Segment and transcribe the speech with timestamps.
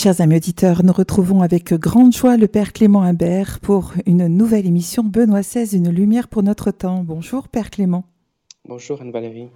[0.00, 4.64] Chers amis auditeurs, nous retrouvons avec grande joie le Père Clément Imbert pour une nouvelle
[4.64, 7.02] émission Benoît XVI, une lumière pour notre temps.
[7.02, 8.04] Bonjour Père Clément.
[8.64, 9.48] Bonjour Anne-Valérie.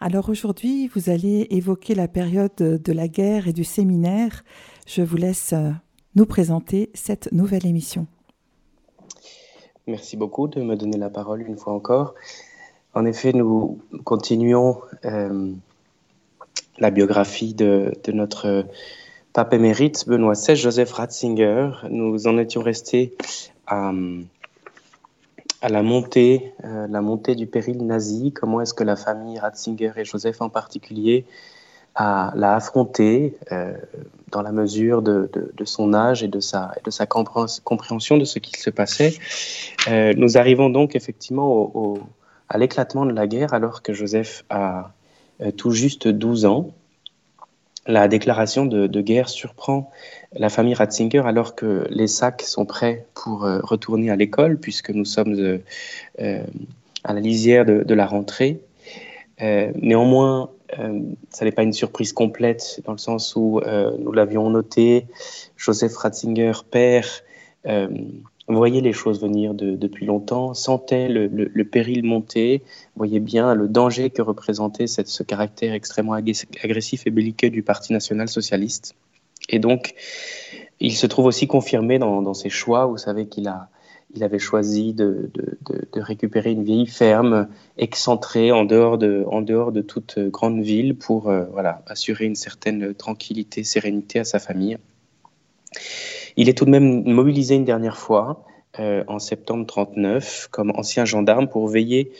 [0.00, 4.42] Alors aujourd'hui, vous allez évoquer la période de la guerre et du séminaire.
[4.86, 5.68] Je vous laisse euh,
[6.14, 8.06] nous présenter cette nouvelle émission.
[9.86, 12.14] Merci beaucoup de me donner la parole une fois encore.
[12.94, 15.52] En effet, nous continuons euh,
[16.78, 18.64] la biographie de, de notre
[19.32, 21.70] pape émérite Benoît XVI, Joseph Ratzinger.
[21.90, 23.14] Nous en étions restés
[23.66, 23.92] à,
[25.60, 28.32] à la montée, euh, la montée du péril nazi.
[28.32, 31.24] Comment est-ce que la famille Ratzinger et Joseph en particulier
[31.98, 33.74] l'a affronté euh,
[34.30, 35.28] dans la mesure de,
[35.64, 36.72] son âge et de sa,
[37.06, 39.14] compréhension de ce qui se passait.
[39.88, 41.98] Euh, nous arrivons donc effectivement au,
[42.48, 44.92] à l'éclatement de la guerre alors que Joseph a
[45.40, 46.70] euh, tout juste 12 ans
[47.86, 49.90] la déclaration de, guerre surprend
[50.32, 54.90] la famille Ratzinger alors que les sacs sont prêts pour euh, retourner à l'école, puisque
[54.90, 55.58] nous sommes euh,
[56.20, 56.44] euh,
[57.04, 58.60] à la lisière de, de la rentrée.
[59.40, 60.50] Néanmoins,
[61.30, 63.60] ça n'est pas une surprise complète, dans le sens où
[63.98, 65.06] nous l'avions noté,
[65.56, 67.08] Joseph Ratzinger, père,
[68.48, 72.62] voyait les choses venir de, depuis longtemps, sentait le, le, péril monter,
[72.96, 78.28] voyait bien le danger que représentait ce caractère extrêmement agressif et belliqueux du Parti national
[78.28, 78.94] socialiste.
[79.48, 79.94] Et donc,
[80.80, 82.86] il se trouve aussi confirmé dans, ses choix.
[82.86, 83.68] Vous savez qu'il a,
[84.14, 89.72] il avait choisi de, de, récupérer une vieille ferme excentrée en dehors de, en dehors
[89.72, 94.78] de toute grande ville pour euh, voilà, assurer une certaine tranquillité, sérénité à sa famille.
[96.36, 98.44] Il est tout de même mobilisé une dernière fois
[98.78, 102.12] euh, en septembre 39 comme ancien gendarme pour veiller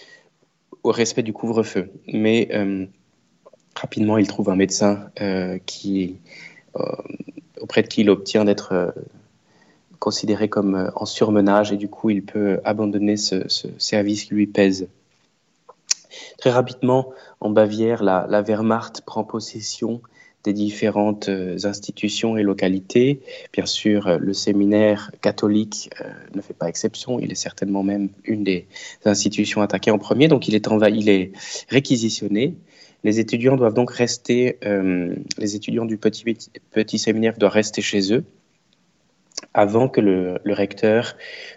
[0.82, 1.90] au respect du couvre-feu.
[2.08, 2.86] Mais euh,
[3.74, 5.58] rapidement, il trouve un médecin euh,
[7.60, 8.94] auprès de qui il obtient d'être
[9.98, 14.46] considéré comme en surmenage et du coup, il peut abandonner ce, ce service qui lui
[14.46, 14.88] pèse.
[16.38, 20.02] Très rapidement, en Bavière, la Wehrmacht prend possession
[20.44, 23.20] des différentes euh, institutions et localités.
[23.52, 27.20] Bien sûr, euh, le séminaire catholique euh, ne fait pas exception.
[27.20, 28.66] Il est certainement même une des
[29.04, 30.28] institutions attaquées en premier.
[30.28, 31.32] Donc, il est envahi, il est
[31.68, 32.54] réquisitionné.
[33.04, 38.24] Les étudiants doivent donc rester, les étudiants du petit, séminaire doivent rester chez eux
[39.54, 41.16] avant que le, recteur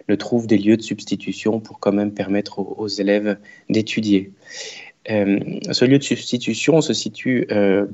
[0.10, 3.38] ne trouve des lieux de substitution pour quand même permettre aux élèves
[3.70, 4.32] d'étudier.
[5.10, 5.40] Euh,
[5.72, 7.86] ce lieu de substitution se situe euh,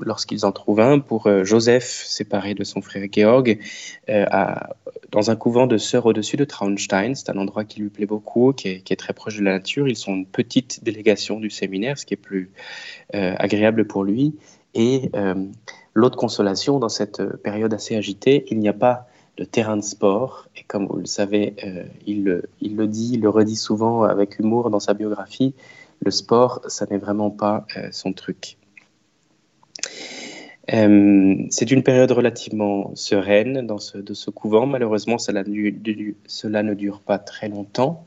[0.00, 3.58] lorsqu'ils en trouvent un pour euh, Joseph, séparé de son frère Georg,
[5.12, 7.14] dans un couvent de sœurs au-dessus de Traunstein.
[7.14, 9.88] C'est un endroit qui lui plaît beaucoup, qui est, très proche de la nature.
[9.88, 12.50] Ils sont une petite délégation du séminaire, ce qui est plus
[13.12, 14.34] agréable pour lui.
[14.74, 15.10] Et
[15.94, 19.06] l'autre consolation dans cette période assez agitée, il n'y a pas
[19.36, 20.48] de terrain de sport.
[20.56, 21.54] Et comme vous le savez,
[22.06, 25.54] il, il le dit, il le redit souvent avec humour dans sa biographie,
[26.04, 28.58] le sport, ça n'est vraiment pas euh, son truc.
[30.72, 34.66] Euh, c'est une période relativement sereine dans ce, de ce couvent.
[34.66, 38.04] Malheureusement, cela, ne dure pas très longtemps,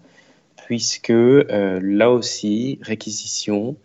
[0.66, 3.76] puisque euh, là aussi, réquisition,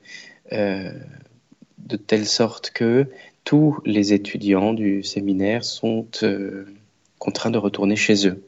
[0.52, 3.06] de telle sorte que
[3.42, 6.06] tous les étudiants du séminaire sont
[7.18, 8.44] contraints de retourner chez eux.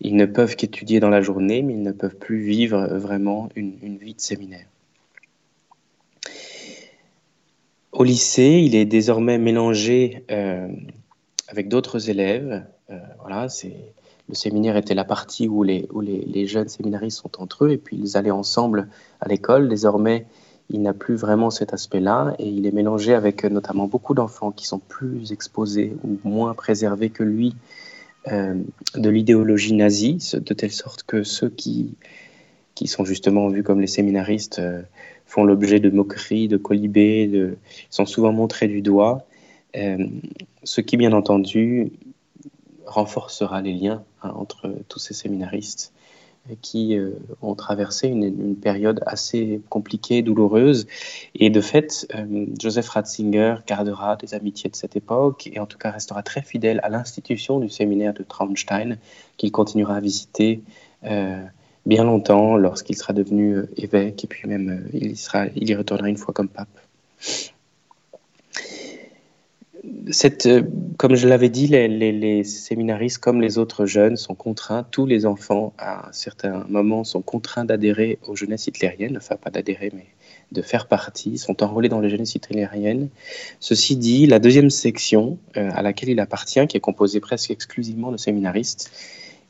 [0.00, 3.98] Ils ne peuvent qu'étudier dans la journée, mais ils ne peuvent plus vivre vraiment une
[3.98, 4.66] vie de séminaire.
[7.92, 10.68] Au lycée, il est désormais mélangé euh,
[11.48, 12.64] avec d'autres élèves.
[12.90, 13.76] Euh, voilà, c'est
[14.28, 18.16] le séminaire était la partie où les, jeunes séminaristes sont entre eux et puis ils
[18.16, 18.88] allaient ensemble
[19.20, 19.68] à l'école.
[19.68, 20.26] Désormais,
[20.70, 24.66] il n'a plus vraiment cet aspect-là et il est mélangé avec notamment beaucoup d'enfants qui
[24.66, 27.54] sont plus exposés ou moins préservés que lui
[28.28, 28.54] euh,
[28.94, 31.96] de l'idéologie nazie, de telle sorte que ceux qui,
[32.86, 34.82] sont justement vus comme les séminaristes euh,
[35.32, 37.30] font l'objet de moqueries, de colibés,
[37.88, 39.24] sont souvent montrés du doigt,
[39.76, 40.06] euh,
[40.62, 41.90] ce qui, bien entendu,
[42.84, 45.94] renforcera les liens hein, entre tous ces séminaristes
[46.60, 50.86] qui euh, ont traversé une, période assez compliquée, douloureuse.
[51.34, 55.78] Et de fait, euh, Joseph Ratzinger gardera des amitiés de cette époque et en tout
[55.78, 58.98] cas restera très fidèle à l'institution du séminaire de Traunstein
[59.38, 60.62] qu'il continuera à visiter
[61.86, 64.98] bien longtemps lorsqu'il sera devenu euh, évêque et puis même euh,
[65.56, 66.68] il, y retournera une fois comme pape.
[70.46, 70.62] Euh,
[70.96, 75.72] comme je l'avais dit, les, séminaristes, comme les autres jeunes, sont contraints, tous les enfants,
[75.78, 80.06] à un certain moment, sont contraints d'adhérer aux jeunesses hitlériennes, enfin pas d'adhérer, mais
[80.52, 83.08] de faire partie, sont enrôlés dans les jeunesses hitlériennes.
[83.58, 88.18] Ceci dit, la deuxième section à laquelle il appartient, qui est composée presque exclusivement de
[88.18, 88.92] séminaristes,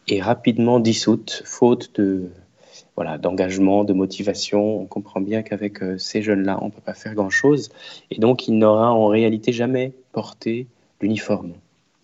[0.08, 2.30] est rapidement dissoute, faute de
[2.96, 4.80] voilà d'engagement, de motivation.
[4.80, 7.70] On comprend bien qu'avec euh, ces jeunes-là, on ne peut pas faire grand-chose,
[8.10, 10.66] et donc il n'aura en réalité jamais porté
[11.00, 11.54] l'uniforme.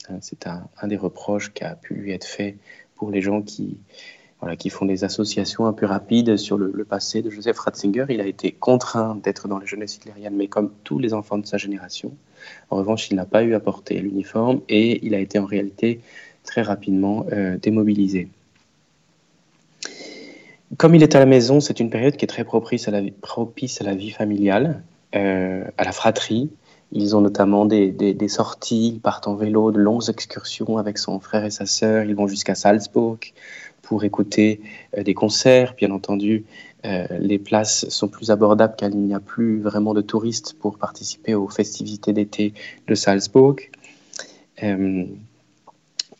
[0.08, 2.56] Hein, c'est un, des reproches qui a pu lui être fait
[2.96, 3.76] pour les gens qui,
[4.40, 8.06] voilà, qui font des associations un peu rapides sur le, passé de Joseph Ratzinger.
[8.08, 11.46] Il a été contraint d'être dans les jeunesses hitlériennes, mais comme tous les enfants de
[11.46, 12.16] sa génération.
[12.70, 16.00] En revanche, il n'a pas eu à porter l'uniforme et il a été en réalité
[16.48, 18.28] très rapidement euh, démobilisé.
[20.78, 23.94] Comme il est à la maison, c'est une période qui est très propice à la,
[23.94, 24.82] vie familiale,
[25.14, 26.50] euh, à la fratrie,
[26.92, 31.44] ils ont notamment des, sorties, ils partent en vélo, de longues excursions avec son frère
[31.44, 32.04] et sa sœur.
[32.04, 33.18] Ils vont jusqu'à Salzbourg
[33.82, 34.62] pour écouter
[34.96, 35.74] euh, des concerts.
[35.76, 36.44] Bien entendu,
[36.84, 41.34] les places sont plus abordables car il n'y a plus vraiment de touristes pour participer
[41.34, 42.54] aux festivités d'été
[42.86, 43.56] de Salzbourg.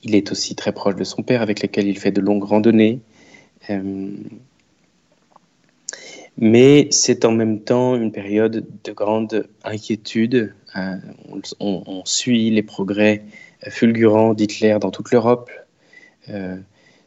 [0.03, 3.01] Il est aussi très proche de son père avec lequel il fait de longues randonnées
[6.39, 10.55] mais c'est en même temps une période de grande inquiétude.
[10.77, 10.97] Euh,
[11.59, 13.25] on, suit les progrès
[13.69, 15.51] fulgurants d'Hitler dans toute l'Europe.
[16.29, 16.57] Euh,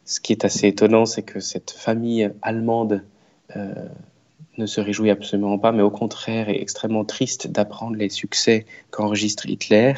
[0.04, 3.04] ce qui est assez étonnant, c'est que cette famille allemande
[3.56, 3.74] euh,
[4.58, 9.48] ne se réjouit absolument pas, mais au contraire est extrêmement triste d'apprendre les succès qu'enregistre
[9.48, 9.94] Hitler.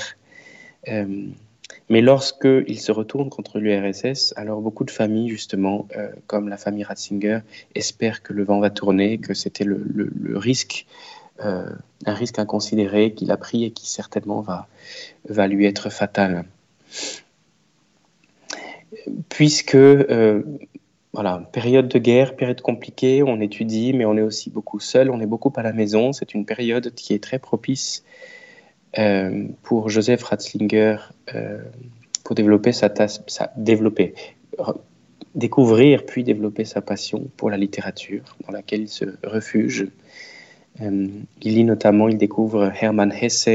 [1.93, 6.83] Mais lorsqu'il se retourne contre l'URSS, alors beaucoup de familles, justement, euh, comme la famille
[6.83, 7.41] Ratzinger,
[7.75, 10.87] espèrent que le vent va tourner, que c'était le, risque,
[11.45, 11.69] euh,
[12.07, 14.67] un risque inconsidéré qu'il a pris et qui certainement va,
[15.47, 16.45] lui être fatal.
[19.29, 20.41] Puisque, euh,
[21.13, 25.19] voilà, période de guerre, période compliquée, on étudie, mais on est aussi beaucoup seul, on
[25.19, 26.11] est beaucoup à la maison.
[26.11, 28.03] C'est une période qui est très propice
[28.99, 30.97] euh, pour Joseph Ratzinger
[31.33, 31.57] euh,
[32.23, 34.13] pour développer sa, sa développer,
[35.33, 39.87] découvrir puis développer sa passion pour la littérature dans laquelle il se refuge.
[40.81, 41.07] Euh,
[41.41, 43.49] il lit notamment, il découvre Hermann Hesse,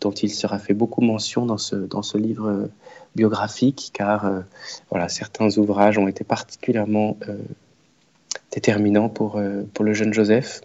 [0.00, 2.70] dont il sera fait beaucoup mention dans ce, dans ce livre
[3.14, 4.42] biographique, car
[4.90, 7.16] voilà, certains ouvrages ont été particulièrement
[8.52, 9.40] déterminants pour,
[9.72, 10.62] pour le jeune Joseph.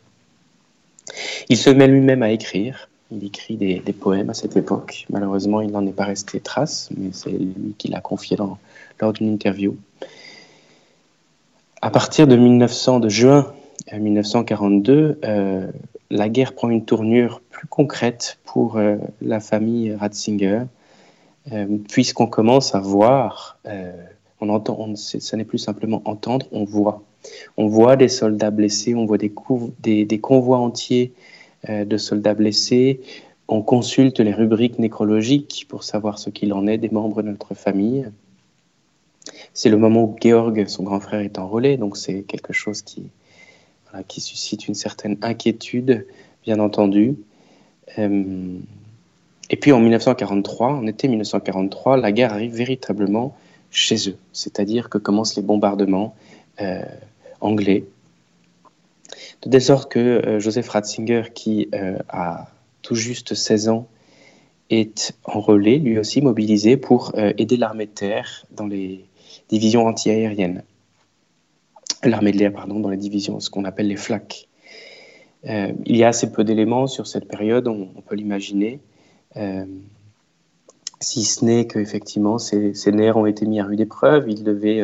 [1.50, 2.89] Il se met lui-même à écrire.
[3.12, 5.06] Il écrit des, poèmes à cette époque.
[5.10, 9.34] Malheureusement, il n'en est pas resté trace, mais c'est lui qui l'a confié lors d'une
[9.34, 9.76] interview.
[11.82, 13.54] À partir de 1900, de juin
[13.98, 15.72] 1942, euh, euh,
[16.12, 20.64] la guerre prend une tournure plus concrète pour euh, la famille Ratzinger,
[21.88, 23.58] puisqu'on commence à voir,
[24.40, 27.02] on entend, ce n'est plus simplement entendre, on voit.
[27.58, 31.14] On voit des soldats blessés, on voit des, convois entiers
[31.68, 33.02] de soldats blessés.
[33.48, 37.56] On consulte les rubriques nécrologiques pour savoir ce qu'il en est des membres de notre
[37.56, 38.08] famille.
[39.54, 43.10] C'est le moment où Georg, son grand frère, est enrôlé, donc c'est quelque chose qui,
[44.08, 46.06] qui suscite une certaine inquiétude,
[46.44, 47.16] bien entendu.
[47.98, 48.58] Euh,
[49.50, 53.36] et puis en 1943, en été 1943, la guerre arrive véritablement
[53.72, 56.16] chez eux, c'est-à-dire que commencent les bombardements
[56.62, 56.84] euh,
[57.42, 57.86] anglais
[59.44, 62.48] de telle sorte que euh, Joseph Ratzinger, qui euh, a
[62.82, 63.88] tout juste 16 ans,
[64.70, 69.06] est enrôlé, lui aussi mobilisé pour euh, aider l'armée de terre dans les
[69.50, 70.64] divisions antiaériennes.
[72.04, 74.48] L'armée de l'air, pardon, dans les divisions, ce qu'on appelle les flaques.
[75.44, 78.80] il y a assez peu d'éléments sur cette période, on, peut l'imaginer,
[81.02, 84.30] si ce n'est qu'effectivement, ces, ces nerfs ont été mis à rude épreuve.
[84.30, 84.82] Il devait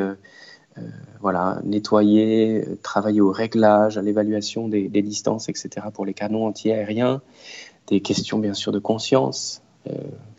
[1.21, 5.87] voilà, nettoyer, euh, travailler au réglage, à l'évaluation des, distances, etc.
[5.93, 7.21] pour les canons anti-aériens,
[7.87, 9.93] des questions bien sûr de conscience, euh,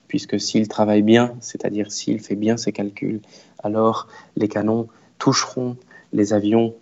[0.08, 3.20] puisque s'il travaille bien, c'est-à-dire s'il fait bien ses calculs,
[3.62, 4.88] alors les canons
[5.18, 5.76] toucheront
[6.12, 6.74] les avions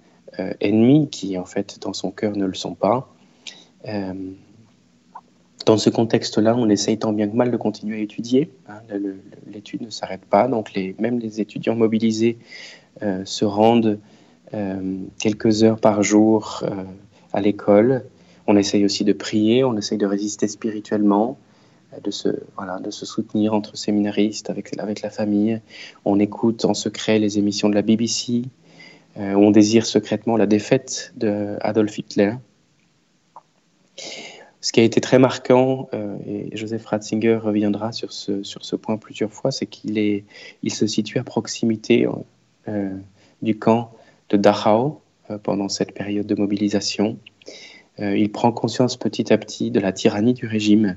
[0.61, 3.09] ennemis qui en fait dans son cœur ne le sont pas.
[5.65, 8.51] dans ce contexte-là, on essaye tant bien que mal de continuer à étudier.
[8.69, 8.81] Hein,
[9.47, 13.99] l'étude ne s'arrête pas, donc les, même les étudiants mobilisés euh, se rendent
[14.55, 16.85] euh, quelques heures par jour euh,
[17.33, 18.05] à l'école.
[18.47, 21.39] On essaye aussi de prier, on essaye de résister spirituellement,
[22.05, 25.61] de se, voilà, de se soutenir entre séminaristes, avec, avec la famille.
[26.05, 28.43] On écoute en secret les émissions de la BBC.
[29.17, 32.35] on désire secrètement la défaite d'Adolf Hitler.
[34.61, 35.89] ce qui a été très marquant,
[36.27, 39.97] et Joseph Ratzinger reviendra sur ce, sur ce point plusieurs fois, c'est qu'il
[40.63, 42.07] il se situe à proximité
[43.43, 43.93] du camp
[44.31, 45.01] de Dachau
[45.43, 47.19] pendant cette période de mobilisation.
[47.99, 50.97] il prend conscience petit à petit de la tyrannie du régime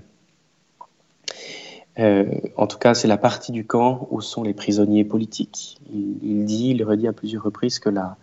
[1.99, 5.79] euh, en tout cas, c'est la partie du camp où sont les prisonniers politiques.
[5.91, 8.15] Il, dit, il redit à plusieurs reprises que la,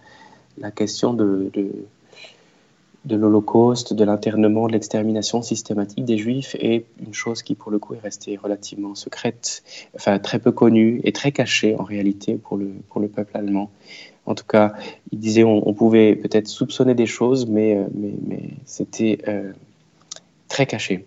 [0.71, 1.51] question de,
[3.09, 7.95] l'Holocauste, de l'internement, de l'extermination systématique des Juifs est une chose qui, pour le coup,
[7.95, 9.63] est restée relativement secrète,
[9.95, 13.71] enfin très peu connue et très cachée en réalité pour le, pour le peuple allemand.
[14.27, 14.73] En tout cas,
[15.13, 19.53] il disait on, pouvait peut-être soupçonner des choses, mais, euh, mais, mais c'était euh,
[20.49, 21.05] très caché.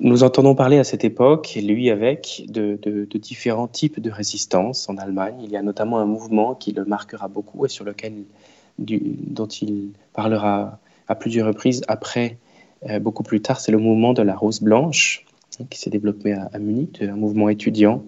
[0.00, 2.78] Nous entendons parler à cette époque, lui avec, de,
[3.14, 5.34] différents types de résistance en Allemagne.
[5.42, 8.12] Il y a notamment un mouvement qui le marquera beaucoup et sur lequel,
[8.78, 12.38] dont il parlera à plusieurs reprises après,
[12.88, 15.24] euh, beaucoup plus tard, c'est le mouvement de la Rose Blanche,
[15.60, 18.04] hein, qui s'est développé à, Munich, un mouvement étudiant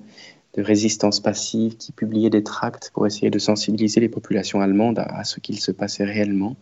[0.54, 5.24] de résistance passive qui publiait des tracts pour essayer de sensibiliser les populations allemandes à
[5.24, 6.56] ce qu'il se passait réellement.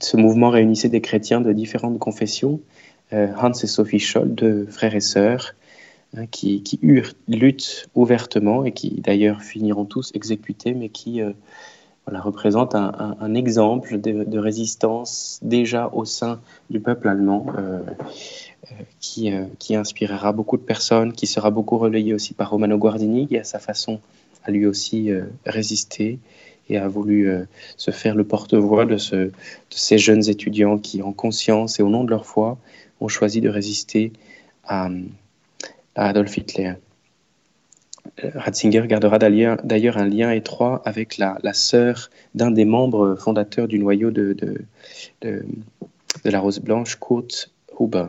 [0.00, 2.60] Ce mouvement réunissait des chrétiens de différentes confessions
[3.12, 5.54] euh, Hans et Sophie Scholl, deux frères et sœurs,
[6.16, 6.62] hein, qui,
[7.28, 11.32] luttent ouvertement et qui d'ailleurs finiront tous exécutés, mais qui euh,
[12.08, 17.46] voilà, représentent un, exemple de, résistance déjà au sein du peuple allemand.
[17.58, 17.80] Euh,
[19.00, 23.38] qui, qui, inspirera beaucoup de personnes, qui sera beaucoup relayé aussi par Romano Guardini, qui
[23.38, 24.00] a sa façon
[24.44, 25.10] à lui aussi
[25.46, 26.18] résister
[26.68, 27.30] et a voulu
[27.78, 28.98] se faire le porte-voix de,
[29.70, 32.58] ces jeunes étudiants qui, en conscience et au nom de leur foi,
[33.00, 34.12] ont choisi de résister
[34.64, 34.88] à,
[35.94, 36.74] Adolf Hitler.
[38.34, 44.10] Ratzinger gardera d'ailleurs un lien étroit avec la, sœur d'un des membres fondateurs du noyau
[44.10, 44.36] de,
[46.24, 48.06] la Rose Blanche, Kurt Huber.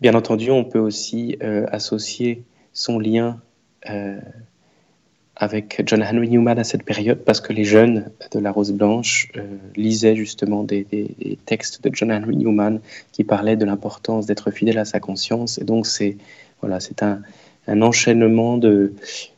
[0.00, 2.42] Bien entendu, on peut aussi euh, associer
[2.72, 3.40] son lien
[3.88, 4.18] euh,
[5.36, 9.28] avec John Henry Newman à cette période parce que les jeunes de la Rose Blanche
[9.36, 9.42] euh,
[9.76, 10.86] lisaient justement des,
[11.46, 12.80] textes de John Henry Newman
[13.12, 15.58] qui parlaient de l'importance d'être fidèle à sa conscience.
[15.58, 16.16] Et donc, c'est
[16.62, 17.20] voilà, c'est un,
[17.66, 18.58] un, enchaînement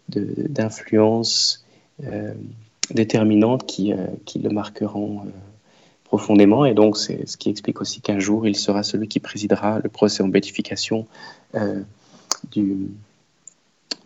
[0.09, 1.65] d'influences
[1.99, 2.33] de, euh,
[2.91, 5.27] déterminantes qui, euh, qui, le marqueront
[6.05, 6.65] profondément.
[6.65, 9.89] Et donc, c'est ce qui explique aussi qu'un jour, il sera celui qui présidera le
[9.89, 11.07] procès en béatification
[12.53, 12.91] du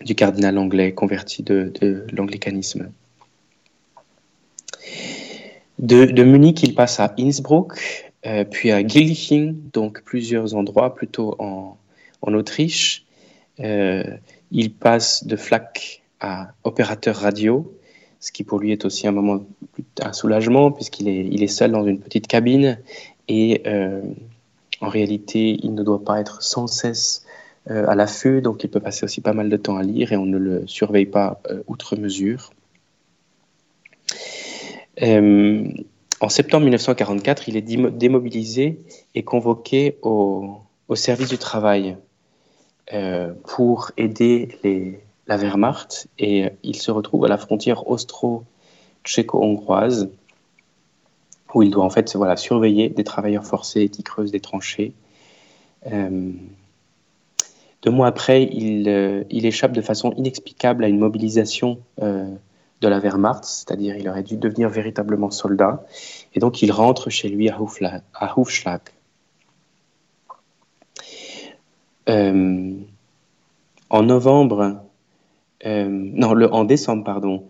[0.05, 1.73] du cardinal anglais converti de,
[2.13, 2.91] l'anglicanisme.
[5.79, 11.77] De, Munich, il passe à Innsbruck, euh, puis à Gilching, donc plusieurs endroits plutôt en,
[12.23, 13.07] Autriche.
[13.61, 14.05] Euh,
[14.51, 17.73] il passe de flac à opérateur radio,
[18.21, 19.45] ce qui pour lui est aussi un moment
[20.01, 22.79] un soulagement puisqu'il est, il est seul dans une petite cabine
[23.29, 24.03] et euh,
[24.81, 27.25] en réalité il ne doit pas être sans cesse
[27.71, 30.17] euh, à l'affût, donc il peut passer aussi pas mal de temps à lire et
[30.17, 32.51] on ne le surveille pas outre mesure.
[36.21, 38.81] En septembre 1944, il est démobilisé
[39.15, 40.61] et convoqué au,
[40.95, 41.97] service du travail
[43.47, 50.09] pour aider la Wehrmacht et il se retrouve à la frontière austro-tchéco-hongroise
[51.55, 54.95] où il doit en fait surveiller des travailleurs forcés qui creusent des tranchées.
[57.83, 62.35] Deux mois après, il, euh, échappe de façon inexplicable à une mobilisation euh,
[62.81, 65.85] de la Wehrmacht, c'est-à-dire il aurait dû devenir véritablement soldat,
[66.35, 67.59] et donc il rentre chez lui à,
[68.37, 68.81] Hufschlag.
[70.25, 70.35] Euh,
[72.09, 74.83] en novembre,
[75.65, 77.45] non, le, en décembre, pardon,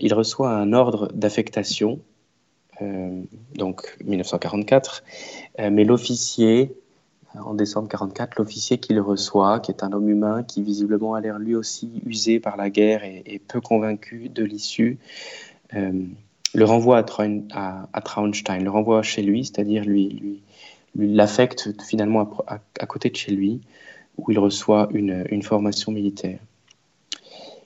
[0.00, 2.00] il reçoit un ordre d'affectation,
[3.54, 5.04] donc 1944,
[5.70, 6.74] mais l'officier
[7.34, 11.20] en décembre 44, l'officier qui le reçoit, qui est un homme humain, qui visiblement a
[11.20, 14.98] l'air lui aussi usé par la guerre et, peu convaincu de l'issue,
[15.74, 15.92] euh,
[16.54, 20.42] le renvoie à, Traunstein, le renvoie chez lui, c'est-à-dire lui,
[20.94, 23.62] l'affecte finalement à, côté de chez lui,
[24.16, 26.38] où il reçoit une, formation militaire.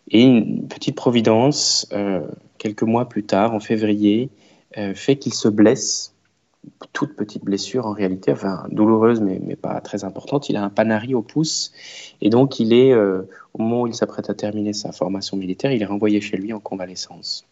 [0.08, 2.26] Et une petite providence, euh,
[2.58, 4.30] quelques mois plus tard, en février,
[4.78, 6.12] euh, fait qu'il se blesse
[6.92, 10.48] toute petite blessure en réalité, enfin douloureuse mais, pas très importante.
[10.48, 11.72] Il a un panari au pouce
[12.20, 13.22] et donc il est, euh,
[13.54, 16.52] au moment où il s'apprête à terminer sa formation militaire, il est renvoyé chez lui
[16.52, 17.44] en convalescence.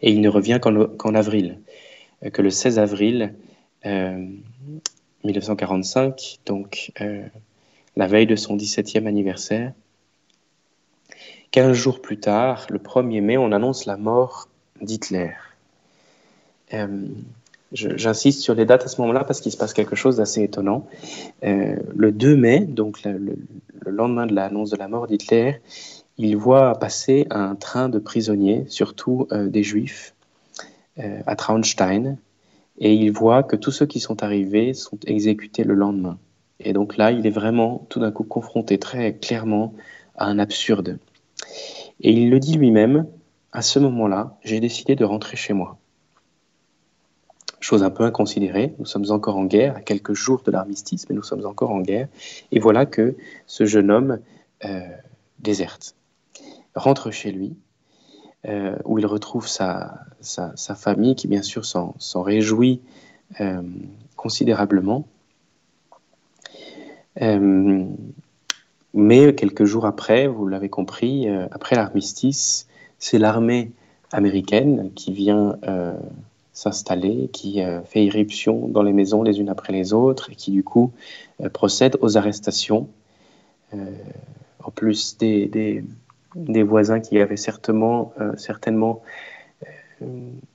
[0.00, 1.58] Et il ne revient qu'en avril,
[2.32, 3.34] que le 16 avril
[5.24, 6.92] 1945, euh, donc
[7.96, 9.72] la veille de son 17e anniversaire.
[11.50, 14.48] 15 jours plus tard, le 1er mai, on annonce la mort
[14.80, 15.32] d'Hitler.
[17.72, 20.86] J'insiste sur les dates à ce moment-là parce qu'il se passe quelque chose d'assez étonnant.
[21.42, 23.38] le 2 mai, donc le,
[23.86, 25.60] lendemain de l'annonce de la mort d'Hitler,
[26.18, 30.14] il voit passer un train de prisonniers, surtout des juifs,
[30.98, 32.18] à Traunstein,
[32.78, 36.18] et il voit que tous ceux qui sont arrivés sont exécutés le lendemain.
[36.60, 39.74] Et donc là, il est vraiment tout d'un coup confronté très clairement
[40.16, 40.98] à un absurde.
[42.00, 43.06] Et il le dit lui-même,
[43.52, 45.78] à ce moment-là, j'ai décidé de rentrer chez moi.
[47.60, 51.16] Chose un peu inconsidérée, nous sommes encore en guerre, à quelques jours de l'armistice, mais
[51.16, 52.08] nous sommes encore en guerre.
[52.52, 53.16] Et voilà que
[53.46, 54.18] ce jeune homme
[54.64, 54.80] euh,
[55.38, 55.96] déserte,
[56.74, 57.56] rentre chez lui,
[58.48, 60.06] euh, où il retrouve sa,
[60.76, 62.80] famille, qui bien sûr s'en réjouit
[63.40, 63.60] euh,
[64.14, 65.04] considérablement.
[67.22, 67.84] Euh,
[68.94, 72.68] mais quelques jours après, vous l'avez compris, après l'armistice,
[73.00, 73.72] c'est l'armée
[74.12, 75.58] américaine qui vient
[76.52, 80.62] s'installer, qui fait irruption dans les maisons les unes après les autres et qui du
[80.62, 80.92] coup
[81.52, 82.88] procède aux arrestations.
[83.72, 85.84] en plus des,
[86.36, 89.02] des, voisins qui avaient certainement, certainement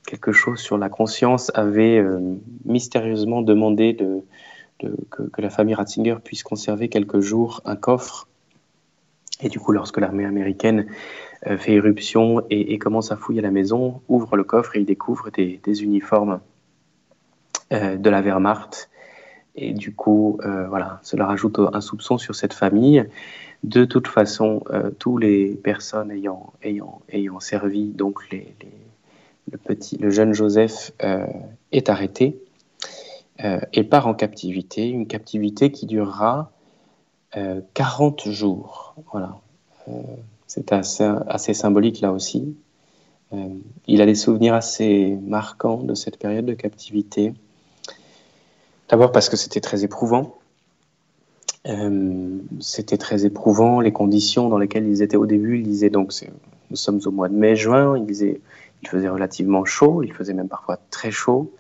[0.06, 2.04] quelque chose sur la conscience avaient
[2.64, 4.24] mystérieusement demandé de,
[5.10, 8.28] que, la famille Ratzinger puisse conserver quelques jours un coffre.
[9.42, 10.86] Et du coup, lorsque l'armée américaine
[11.48, 15.30] euh, fait éruption et, commence à fouiller la maison, ouvre le coffre et il découvre
[15.32, 16.42] des, uniformes
[17.74, 18.90] euh, de la Wehrmacht.
[19.56, 23.06] Et du coup, euh, voilà, cela rajoute un soupçon sur cette famille.
[23.64, 24.64] De toute façon,
[24.98, 30.94] tous les personnes ayant, ayant, ayant servi, donc le, petit, le jeune Joseph
[31.72, 32.42] est arrêté
[33.44, 36.52] euh, et part en captivité, une captivité qui durera
[37.74, 38.94] 40 euh, jours.
[39.12, 39.40] Voilà.
[39.88, 39.94] Euh,
[40.48, 42.56] c'est assez, assez, symbolique là aussi.
[43.88, 47.34] il a des souvenirs assez marquants de cette période de captivité.
[48.92, 50.36] D'abord parce que c'était très éprouvant.
[52.60, 55.60] c'était très éprouvant, les conditions dans lesquelles ils étaient au début.
[55.60, 56.14] Ils disaient donc,
[56.70, 58.12] nous sommes au mois de mai-juin, il,
[58.82, 61.52] il faisait relativement chaud, il faisait même parfois très chaud.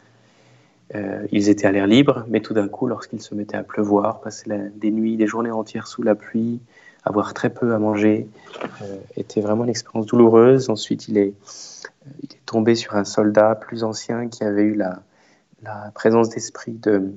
[0.93, 4.19] Euh, ils étaient à l'air libre, mais tout d'un coup, lorsqu'il se mettait à pleuvoir,
[4.19, 6.59] passer des nuits, des journées entières sous la pluie,
[7.05, 8.27] avoir très peu à manger,
[8.81, 10.69] euh, était vraiment une expérience douloureuse.
[10.69, 11.33] Ensuite, il est,
[12.45, 15.01] tombé sur un soldat plus ancien qui avait eu la,
[15.63, 17.13] la présence d'esprit de,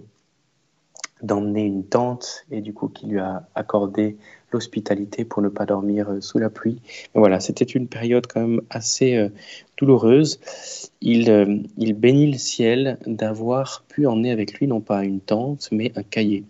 [1.23, 4.17] d'emmener une tente et du coup qui lui a accordé
[4.53, 6.81] l'hospitalité pour ne pas dormir euh, sous la pluie.
[7.15, 9.29] voilà, c'était une période quand même assez euh,
[9.79, 10.39] douloureuse.
[11.01, 15.69] Il, euh, il bénit le ciel d'avoir pu emmener avec lui non pas une tente
[15.73, 16.45] mais un cahier.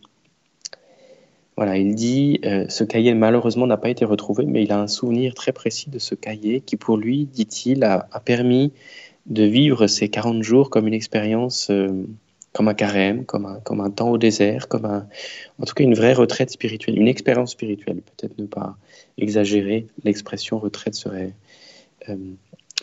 [1.57, 5.35] Voilà, il dit, ce cahier malheureusement n'a pas été retrouvé, mais il a un souvenir
[5.35, 8.73] très précis de ce cahier qui pour lui, dit-il, a, permis
[9.27, 11.71] de vivre ces 40 jours comme une expérience
[12.55, 15.09] comme un carême, comme un, comme un temps au désert, comme un,
[15.59, 18.01] en tout cas une vraie retraite spirituelle, une expérience spirituelle.
[18.17, 18.77] Peut-être ne pas
[19.19, 21.35] exagérer, l'expression retraite serait
[22.09, 22.17] euh,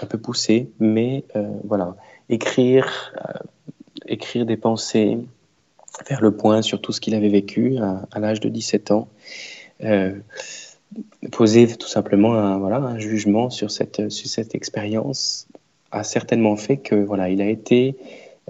[0.02, 1.96] un peu poussée, mais euh, voilà,
[2.28, 3.40] écrire, euh,
[4.08, 5.18] écrire des pensées,
[6.06, 9.08] faire le point sur tout ce qu'il avait vécu à, l'âge de 17 ans,
[11.32, 15.48] poser tout simplement un, voilà, un jugement sur cette, sur cette expérience
[15.92, 17.96] a certainement fait que voilà, il a été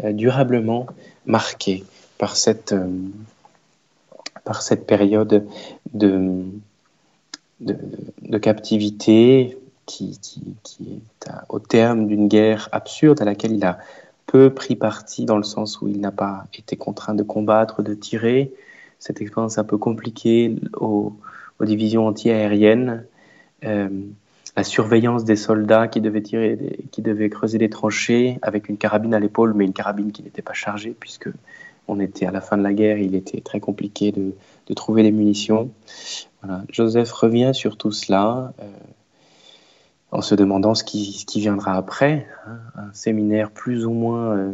[0.03, 0.87] durablement
[1.25, 1.83] marqué
[2.17, 2.87] par cette, euh,
[4.43, 5.47] par cette période
[5.93, 6.43] de,
[7.59, 13.79] de, captivité qui, qui, est au terme d'une guerre absurde à laquelle il a
[14.27, 17.93] peu pris parti dans le sens où il n'a pas été contraint de combattre, de
[17.93, 18.53] tirer.
[18.99, 21.13] Cette expérience un peu compliquée aux,
[21.59, 23.03] divisions anti-aériennes.
[23.63, 23.89] Euh,
[24.55, 26.57] la surveillance des soldats qui devaient, tirer,
[26.91, 30.41] qui devaient creuser des tranchées avec une carabine à l'épaule, mais une carabine qui n'était
[30.41, 31.29] pas chargée, puisque
[31.87, 34.33] on était à la fin de la guerre, il était très compliqué de,
[34.73, 35.69] trouver des munitions.
[36.69, 38.65] Joseph revient sur tout cela euh,
[40.11, 42.25] en se demandant ce qui, viendra après.
[42.47, 42.59] Hein.
[42.75, 44.53] un séminaire plus ou moins euh,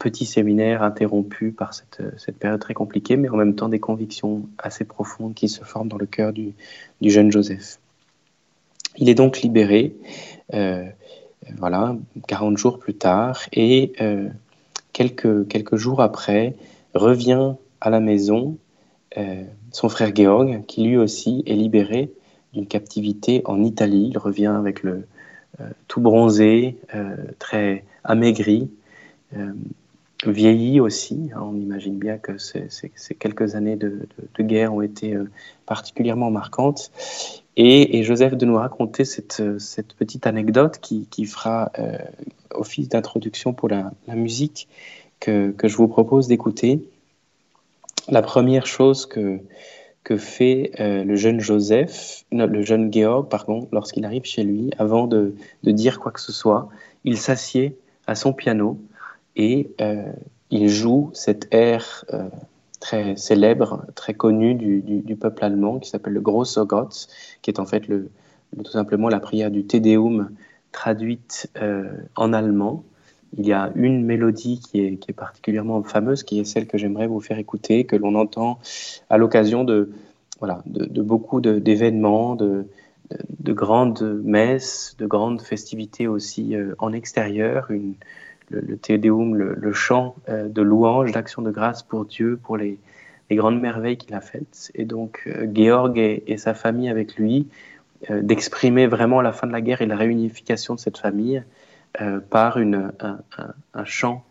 [0.00, 4.48] petit séminaire interrompu par cette, cette, période très compliquée, mais en même temps des convictions
[4.58, 6.54] assez profondes qui se forment dans le cœur du
[7.00, 7.78] jeune Joseph.
[8.98, 9.94] Il est donc libéré,
[10.54, 10.84] euh,
[11.58, 11.96] voilà,
[12.28, 14.28] 40 jours plus tard, et euh,
[14.92, 16.54] quelques, jours après,
[16.94, 18.56] revient à la maison
[19.18, 22.10] euh, son frère Georg, qui lui aussi est libéré
[22.52, 24.08] d'une captivité en Italie.
[24.12, 25.06] Il revient avec le
[25.88, 26.76] tout bronzé,
[27.38, 28.70] très amaigri,
[30.26, 31.30] vieilli aussi.
[31.34, 31.40] Hein.
[31.42, 32.68] on imagine bien que ces,
[33.18, 34.06] quelques années de,
[34.38, 35.16] guerre ont été
[35.64, 36.90] particulièrement marquantes.
[37.58, 41.96] Et, Joseph de nous raconter cette, cette petite anecdote qui, fera euh,
[42.50, 44.68] office d'introduction pour la, musique
[45.20, 46.82] que, je vous propose d'écouter.
[48.08, 49.40] La première chose que,
[50.18, 55.34] fait euh, le jeune Joseph, le jeune Georg, pardon, lorsqu'il arrive chez lui, avant de,
[55.64, 56.68] dire quoi que ce soit,
[57.04, 58.78] il s'assied à son piano
[59.34, 60.12] et euh,
[60.50, 62.28] il joue cet air euh,
[62.86, 67.08] très célèbre, très connu du, peuple allemand qui s'appelle le Grosse Gott,
[67.42, 68.10] qui est en fait le,
[68.64, 70.30] tout simplement la prière du Te Deum
[70.70, 72.84] traduite euh, en allemand.
[73.36, 77.20] Il y a une mélodie qui est, particulièrement fameuse, qui est celle que j'aimerais vous
[77.20, 78.60] faire écouter, que l'on entend
[79.10, 79.90] à l'occasion de,
[80.38, 82.66] voilà, de, beaucoup d'événements, de,
[83.40, 87.68] de, grandes messes, de grandes festivités aussi euh, en extérieur,
[88.50, 92.56] le, le Te Deum, le, chant euh, de louange, d'action de grâce pour Dieu, pour
[92.56, 92.78] les,
[93.30, 94.70] grandes merveilles qu'il a faites.
[94.74, 97.48] Et donc, euh, Georg et, sa famille avec lui,
[98.10, 101.42] euh, d'exprimer vraiment la fin de la guerre et la réunification de cette famille
[102.28, 104.22] par une, un, chant,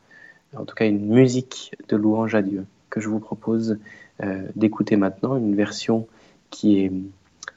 [0.56, 3.80] en tout cas une musique de louange à Dieu, que je vous propose
[4.56, 6.08] d'écouter maintenant, une version
[6.51, 6.91] qui est,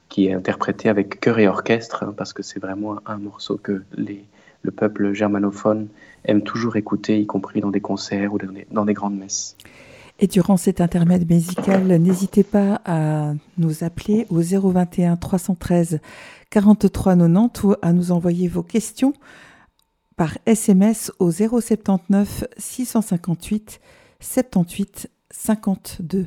[0.08, 3.82] qui est interprétée avec chœur et orchestre, hein, parce que c'est vraiment un morceau que
[3.98, 4.24] les,
[4.62, 5.88] le peuple germanophone
[6.24, 8.38] aime toujours écouter, y compris dans des concerts ou
[8.70, 9.56] dans des, grandes messes.
[10.18, 16.00] Et durant cet intermède musical, n'hésitez pas à nous appeler au 021 313
[16.50, 19.12] 43 90 ou à nous envoyer vos questions
[20.16, 23.80] par SMS au 079 658
[24.20, 26.26] 78 52.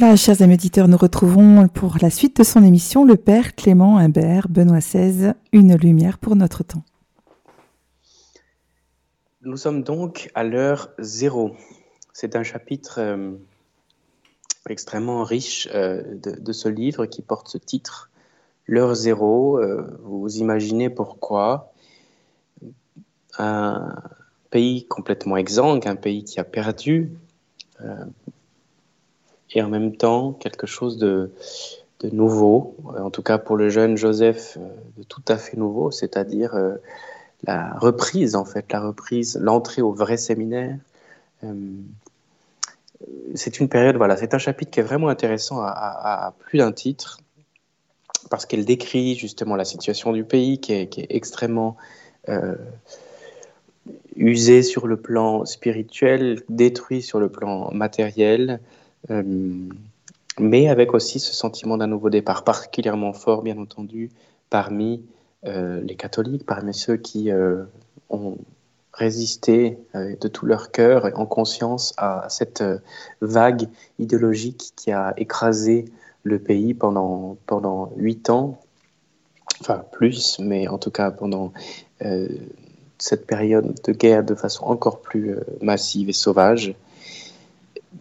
[0.00, 3.98] Voilà, chers amis auditeurs, nous retrouvons pour la suite de son émission le Père Clément
[3.98, 6.84] Imbert, Benoît XVI, Une lumière pour notre temps.
[9.42, 11.50] Nous sommes donc à l'heure zéro.
[12.14, 13.32] C'est un chapitre euh,
[14.70, 18.08] extrêmement riche euh, de, ce livre qui porte ce titre,
[18.66, 19.58] L'heure zéro.
[19.58, 21.74] Euh, vous imaginez pourquoi
[23.36, 23.96] un
[24.48, 27.12] pays complètement exsangue, un pays qui a perdu,
[29.52, 31.30] et en même temps quelque chose de,
[32.12, 34.56] nouveau, en tout cas pour le jeune Joseph,
[34.96, 36.54] de tout à fait nouveau, c'est-à-dire
[37.44, 40.78] la reprise, en fait, la reprise, l'entrée au vrai séminaire.
[41.44, 41.54] Euh,
[43.34, 47.18] c'est une période, voilà, c'est un chapitre qui est vraiment intéressant à, plus d'un titre,
[48.28, 51.76] parce qu'elle décrit justement la situation du pays qui est, extrêmement
[52.28, 52.56] euh,
[54.16, 61.34] usée sur le plan spirituel, détruit sur le plan matériel, euh, mais avec aussi ce
[61.34, 64.10] sentiment d'un nouveau départ, particulièrement fort, bien entendu,
[64.48, 65.02] parmi
[65.46, 67.64] euh, les catholiques, parmi ceux qui euh,
[68.10, 68.36] ont
[68.92, 72.62] résisté euh, de tout leur cœur et en conscience à cette
[73.22, 75.86] vague idéologique qui a écrasé
[76.24, 78.60] le pays pendant, pendant huit ans,
[79.60, 81.52] enfin plus, mais en tout cas pendant
[82.98, 86.74] cette période de guerre de façon encore plus massive et sauvage.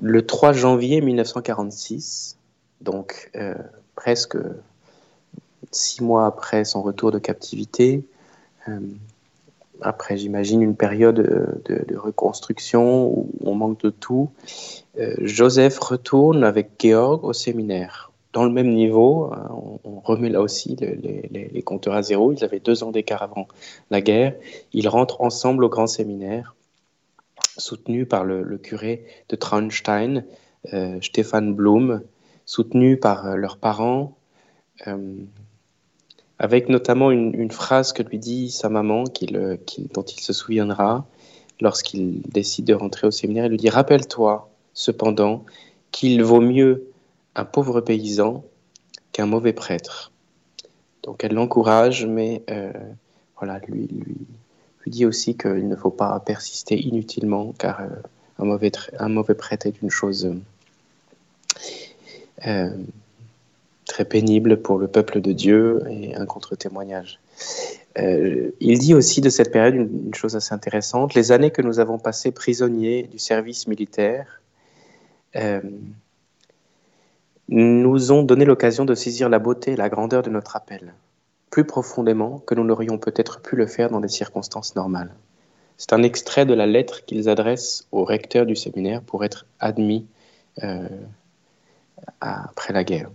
[0.02, 2.38] Le 3 janvier 1946,
[2.82, 3.32] donc
[3.95, 4.38] presque
[5.71, 8.04] six mois après son retour de captivité,
[8.67, 8.80] euh,
[9.82, 11.15] après j'imagine une période
[11.65, 14.30] de, reconstruction où on manque de tout,
[14.99, 18.12] euh, Joseph retourne avec Georg au séminaire.
[18.34, 19.49] Dans le même niveau, hein,
[19.84, 23.47] on, remet là aussi les, compteurs à zéro, ils avaient deux ans d'écart avant
[23.91, 24.36] la guerre,
[24.73, 26.56] ils rentrent ensemble au grand séminaire,
[27.58, 30.25] soutenus par le, curé de Traunstein,
[30.73, 32.02] euh, Stefan Blum,
[32.45, 34.15] soutenus par leurs parents,
[36.39, 39.58] avec notamment une, phrase que lui dit sa maman, euh,
[39.93, 41.06] dont il se souviendra
[41.60, 43.45] lorsqu'il décide de rentrer au séminaire.
[43.45, 45.43] Elle lui dit Rappelle-toi, cependant,
[45.91, 46.88] qu'il vaut mieux
[47.36, 48.45] un pauvre paysan
[49.12, 50.13] qu'un mauvais prêtre.
[51.04, 52.71] Donc elle l'encourage, mais euh,
[53.38, 54.15] voilà, lui, lui,
[54.84, 57.88] lui, dit aussi qu'il ne faut pas persister inutilement, car euh,
[58.39, 58.46] un,
[59.10, 60.32] mauvais, prêtre est une chose
[63.86, 67.20] très pénible pour le peuple de Dieu et un contre-témoignage.
[67.98, 71.80] Euh, il dit aussi de cette période une, chose assez intéressante, les années que nous
[71.80, 74.42] avons passées prisonniers du service militaire
[75.36, 75.62] euh,
[77.48, 80.94] nous ont donné l'occasion de saisir la beauté et la grandeur de notre appel,
[81.50, 85.14] plus profondément que nous n'aurions peut-être pu le faire dans des circonstances normales.
[85.78, 90.06] C'est un extrait de la lettre qu'ils adressent au recteur du séminaire pour être admis
[90.64, 90.88] euh,
[92.20, 93.10] après la guerre.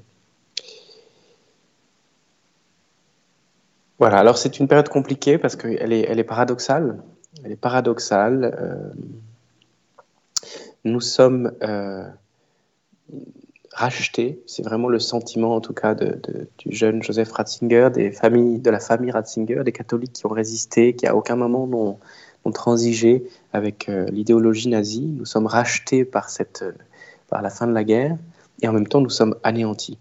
[3.99, 7.03] Voilà, alors c'est une période compliquée parce qu'elle est, elle est paradoxale.
[7.44, 8.57] Elle est paradoxale.
[8.59, 8.90] Euh,
[10.85, 12.07] nous sommes euh,
[13.74, 16.20] rachetés, c'est vraiment le sentiment en tout cas de,
[16.58, 21.16] du jeune Joseph Ratzinger, de la famille Ratzinger, des catholiques qui ont résisté, qui à
[21.16, 21.98] aucun moment n'ont,
[22.52, 25.06] transigé avec euh, l'idéologie nazie.
[25.06, 26.62] Nous sommes rachetés par, cette,
[27.28, 28.18] par la fin de la guerre
[28.60, 29.98] et en même temps nous sommes anéantis.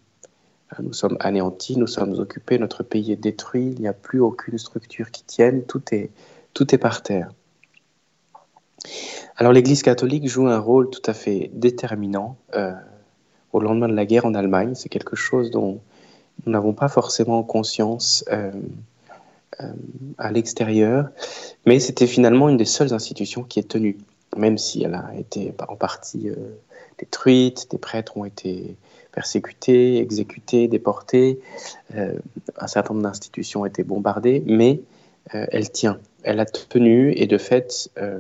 [0.79, 4.57] Nous sommes anéantis, nous sommes occupés, notre pays est détruit, il n'y a plus aucune
[4.57, 6.09] structure qui tienne, tout est,
[6.53, 7.29] tout est par terre.
[9.38, 12.73] Alors l'Église catholique joue un rôle tout à fait déterminant euh,
[13.54, 14.74] au lendemain de la guerre en Allemagne.
[14.76, 15.80] C'est quelque chose dont
[16.46, 18.52] nous n'avons pas forcément conscience euh,
[19.62, 19.72] euh,
[20.18, 21.10] à l'extérieur,
[21.66, 23.98] mais c'était finalement une des seules institutions qui est tenue,
[24.36, 26.32] même si elle a été en partie
[26.98, 28.76] détruite, des prêtres ont été
[29.12, 31.39] persécutés, exécutés, déportés.
[31.96, 32.18] Euh,
[32.58, 34.82] un certain nombre d'institutions ont été bombardées, mais
[35.36, 36.00] euh, elle tient.
[36.24, 38.20] Elle a tenu et de fait, euh,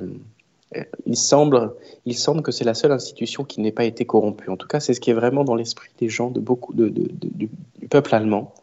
[1.05, 1.73] il, semble,
[2.05, 4.49] il semble que c'est la seule institution qui n'ait pas été corrompue.
[4.49, 7.49] En tout cas, c'est ce qui est vraiment dans l'esprit des gens, de beaucoup du,
[7.89, 8.53] peuple allemand.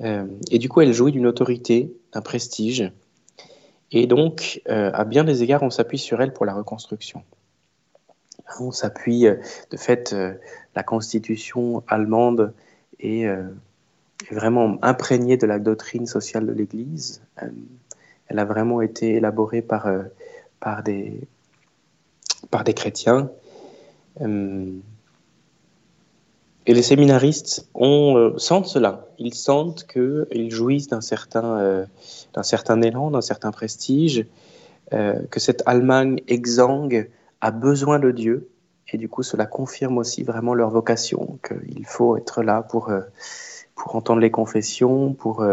[0.00, 2.92] et du coup, elle jouit d'une autorité, d'un prestige.
[3.92, 7.22] Et donc, à bien des égards, on s'appuie sur elle pour la reconstruction.
[8.58, 10.14] On s'appuie, de fait,
[10.74, 12.52] la constitution allemande
[13.00, 13.42] est, euh,
[14.30, 17.22] vraiment imprégnée de la doctrine sociale de l'Église.
[17.42, 17.48] Euh,
[18.28, 20.02] elle a vraiment été élaborée par, euh,
[20.60, 21.20] par, des,
[22.50, 23.30] par des chrétiens.
[26.66, 29.06] Et les séminaristes ont, sentent cela.
[29.18, 31.86] Ils sentent qu'ils jouissent d'un certain,
[32.34, 34.26] d'un certain élan, d'un certain prestige,
[34.90, 38.50] que cette Allemagne exsangue a besoin de Dieu
[38.92, 42.92] et du coup cela confirme aussi vraiment leur vocation, qu'il faut être là pour,
[43.74, 45.44] pour entendre les confessions, pour,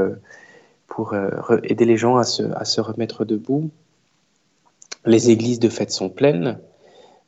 [0.87, 1.15] pour
[1.63, 3.69] aider les gens à se, à se remettre debout.
[5.07, 6.59] Les églises de fête sont pleines.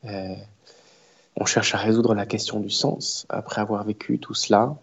[0.04, 4.76] on cherche à résoudre la question du sens après avoir vécu tout cela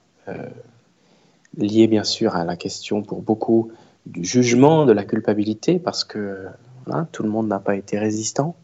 [1.56, 3.70] lié bien sûr à la question pour beaucoup
[4.06, 6.46] du jugement, de la culpabilité, parce que
[7.12, 8.54] tout le monde n'a pas été résistant.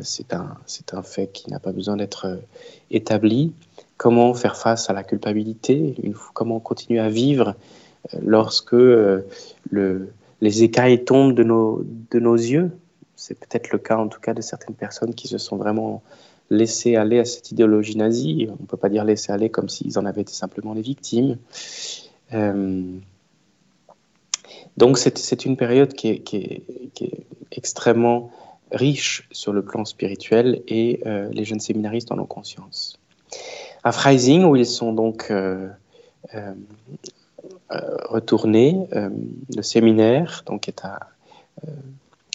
[0.00, 2.36] C'est un, c'est un fait qui n'a pas besoin d'être euh,
[2.90, 3.52] établi.
[3.96, 5.94] Comment faire face à la culpabilité?
[6.34, 7.54] Comment continuer à vivre
[8.12, 9.24] euh, lorsque euh,
[9.70, 12.72] le, les écailles tombent de nos yeux?
[13.16, 16.02] C'est peut-être le cas en tout cas de certaines personnes qui se sont vraiment
[16.50, 18.48] laissées aller à cette idéologie nazie.
[18.50, 21.38] On ne peut pas dire laisser aller comme s'ils en avaient été simplement les victimes.
[22.32, 22.82] Euh,
[24.76, 26.62] donc c'est une période qui est,
[27.52, 28.30] extrêmement
[28.70, 32.98] riche sur le plan spirituel et euh, les jeunes séminaristes en ont conscience.
[33.84, 35.68] À Freising, où ils sont donc euh,
[37.50, 41.08] retournés, le séminaire donc est à,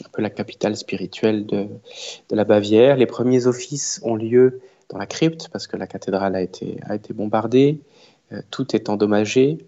[0.05, 1.67] un peu la capitale spirituelle de,
[2.29, 2.97] de, la Bavière.
[2.97, 6.95] Les premiers offices ont lieu dans la crypte parce que la cathédrale a été, a
[6.95, 7.79] été bombardée,
[8.49, 9.59] tout est endommagé.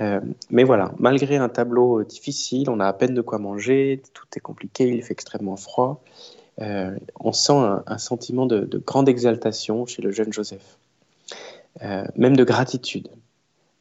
[0.00, 4.26] Euh, mais voilà, malgré un tableau difficile, on a à peine de quoi manger, tout
[4.36, 6.02] est compliqué, il fait extrêmement froid.
[6.60, 7.52] Euh, on sent
[7.86, 10.78] un, sentiment de, grande exaltation chez le jeune Joseph,
[11.82, 13.08] euh, même de gratitude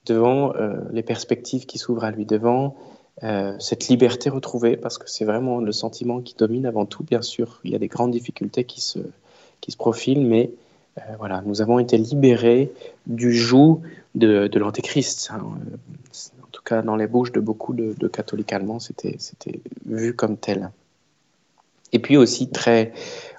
[0.06, 0.54] devant
[0.92, 2.76] les perspectives qui s'ouvrent à lui, devant
[3.22, 7.04] cette liberté retrouvée, parce que c'est vraiment le sentiment qui domine avant tout.
[7.04, 9.00] Bien sûr, il y a des grandes difficultés qui se,
[9.62, 10.52] qui se profilent, mais
[11.18, 12.72] voilà, nous avons été libérés
[13.08, 13.82] du joug
[14.16, 15.30] de, l'Antéchrist.
[15.32, 15.42] Hein.
[16.42, 19.18] En tout cas, dans les bouches de beaucoup de, catholiques allemands, c'était
[19.86, 20.72] vu comme tel.
[21.92, 22.94] Et puis aussi très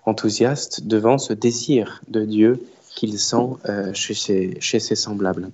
[0.07, 2.61] enthousiaste devant ce désir de Dieu
[2.95, 5.51] qu'il sent euh, chez, ses, chez ses semblables.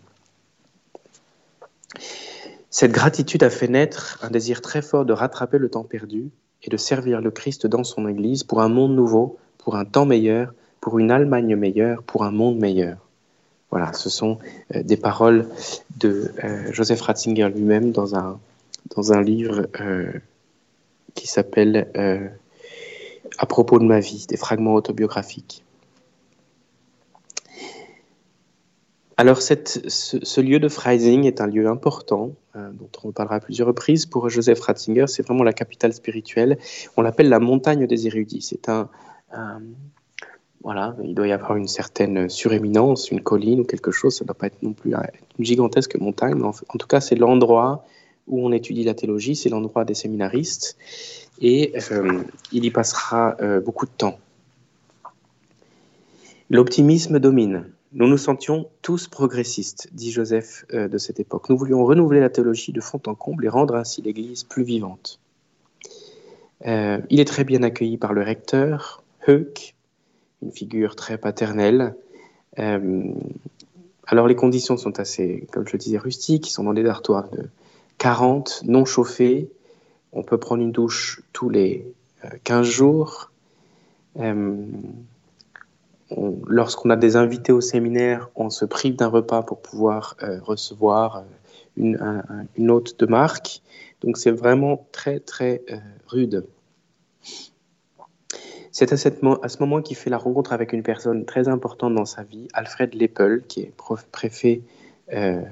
[2.74, 6.30] Cette gratitude a fait naître un désir très fort de rattraper le temps perdu
[6.62, 10.06] et de servir le Christ dans son Église pour un monde nouveau, pour un temps
[10.06, 12.96] meilleur, pour une Allemagne meilleure, pour un monde meilleur.
[13.70, 14.38] Voilà, ce sont
[14.74, 15.46] euh, des paroles
[15.98, 18.40] de euh, Joseph Ratzinger lui-même dans un,
[18.96, 20.10] dans un livre euh,
[21.14, 21.88] qui s'appelle
[23.36, 25.62] À propos de ma vie, des fragments autobiographiques.
[29.22, 34.04] Alors, ce, lieu de Freising est un lieu important, dont on parlera à plusieurs reprises.
[34.04, 36.58] Pour Joseph Ratzinger, c'est vraiment la capitale spirituelle.
[36.96, 38.42] On l'appelle la montagne des érudits.
[38.42, 38.90] C'est un,
[40.64, 44.16] voilà, il doit y avoir une certaine suréminence, une colline ou quelque chose.
[44.16, 47.14] Ça ne doit pas être non plus une gigantesque montagne, mais en, tout cas, c'est
[47.14, 47.84] l'endroit
[48.26, 50.76] où on étudie la théologie, c'est l'endroit des séminaristes,
[51.40, 54.18] et euh, il y passera euh, beaucoup de temps.
[56.50, 57.66] L'optimisme domine.
[57.94, 61.48] Nous nous sentions tous progressistes, dit Joseph euh, de cette époque.
[61.48, 65.20] Nous voulions renouveler la théologie de fond en comble et rendre ainsi l'Église plus vivante.
[66.64, 69.74] il est très bien accueilli par le recteur, Heuk,
[70.42, 71.94] une figure très paternelle.
[72.58, 73.12] Euh,
[74.06, 76.48] alors les conditions sont assez, comme je le disais, rustiques.
[76.48, 77.48] Ils sont dans des dortoirs de
[77.98, 79.48] 40, non chauffés.
[80.12, 81.86] On peut prendre une douche tous les
[82.44, 83.30] 15 euh, jours.
[86.18, 91.24] Euh, lorsqu'on a des invités au séminaire, on se prive d'un repas pour pouvoir recevoir
[91.76, 91.98] une,
[92.56, 93.62] une, hôte de marque.
[94.02, 95.62] Donc c'est vraiment très très
[96.06, 96.44] rude.
[98.72, 102.22] C'est à, ce moment qu'il fait la rencontre avec une personne très importante dans sa
[102.22, 103.72] vie, Alfred Leppel, qui est
[104.10, 104.62] préfet
[105.12, 105.42] euh,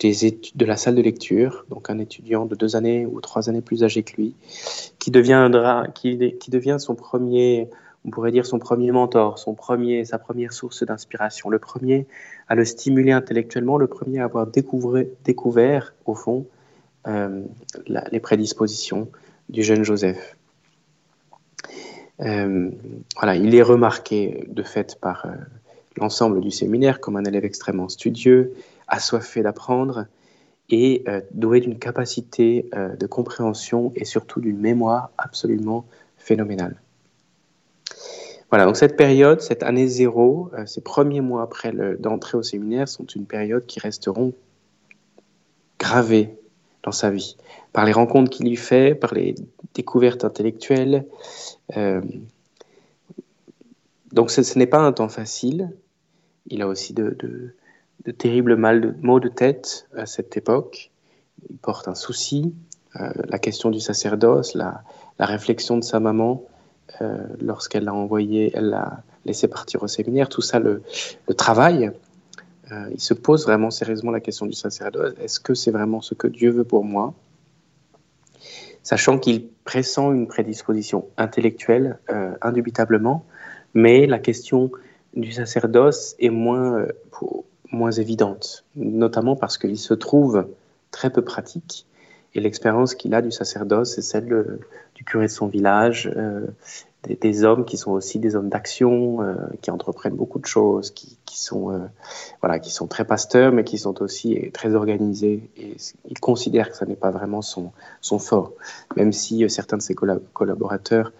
[0.00, 3.48] des études, de la salle de lecture, donc un étudiant de deux années ou trois
[3.48, 4.34] années plus âgé que lui,
[4.98, 7.70] qui deviendra, qui, qui devient son premier,
[8.04, 12.06] on pourrait dire son premier mentor, sa première source d'inspiration, le premier
[12.48, 16.46] à le stimuler intellectuellement, le premier à avoir découvert, au fond,
[17.06, 17.42] euh,
[17.86, 19.08] les prédispositions
[19.48, 20.36] du jeune Joseph.
[22.20, 22.70] Euh,
[23.34, 25.30] il est remarqué de fait par euh,
[25.96, 28.54] l'ensemble du séminaire comme un élève extrêmement studieux,
[28.86, 30.06] assoiffé d'apprendre
[30.70, 35.84] et doué d'une capacité de compréhension et surtout d'une mémoire absolument
[36.16, 36.80] phénoménale.
[38.54, 43.04] Voilà, donc cette période, cette année zéro, ces premiers mois après d'entrée au séminaire sont
[43.04, 44.32] une période qui resteront
[45.76, 46.38] gravées
[46.84, 47.36] dans sa vie,
[47.72, 49.34] par les rencontres qu'il y fait, par les
[49.74, 51.04] découvertes intellectuelles.
[51.76, 52.00] Euh,
[54.12, 55.72] donc ce, n'est pas un temps facile.
[56.46, 57.56] Il a aussi de,
[58.16, 58.54] terribles
[59.00, 60.92] maux de tête à cette époque.
[61.50, 62.54] Il porte un souci,
[63.00, 64.84] euh, la question du sacerdoce, la,
[65.18, 66.53] réflexion de sa maman euh,
[67.40, 70.82] lorsqu'elle l'a envoyé, elle l'a laisser partir au séminaire, tout ça le,
[71.28, 71.92] le travail.
[72.72, 75.12] Euh, il se pose vraiment sérieusement la question du sacerdoce.
[75.20, 77.14] Est-ce que c'est vraiment ce que Dieu veut pour moi?
[78.82, 83.24] Sachant qu'il pressent une prédisposition intellectuelle, euh, indubitablement,
[83.72, 84.70] mais la question
[85.14, 86.88] du sacerdoce est moins, euh,
[87.70, 90.46] moins évidente, notamment parce qu'il se trouve
[90.90, 91.86] très peu pratique
[92.34, 94.58] et l'expérience qu'il a du sacerdoce, c'est celle
[94.94, 96.46] du curé de son village, euh,
[97.20, 101.16] des, hommes qui sont aussi des hommes d'action, euh, qui entreprennent beaucoup de choses, qui,
[101.26, 101.78] sont, euh,
[102.40, 105.48] voilà, qui sont très pasteurs, mais qui sont aussi très organisés.
[105.56, 105.76] Et
[106.08, 107.72] il considère que ça n'est pas vraiment son,
[108.18, 108.52] fort,
[108.96, 111.12] même si certains de ses collaborateurs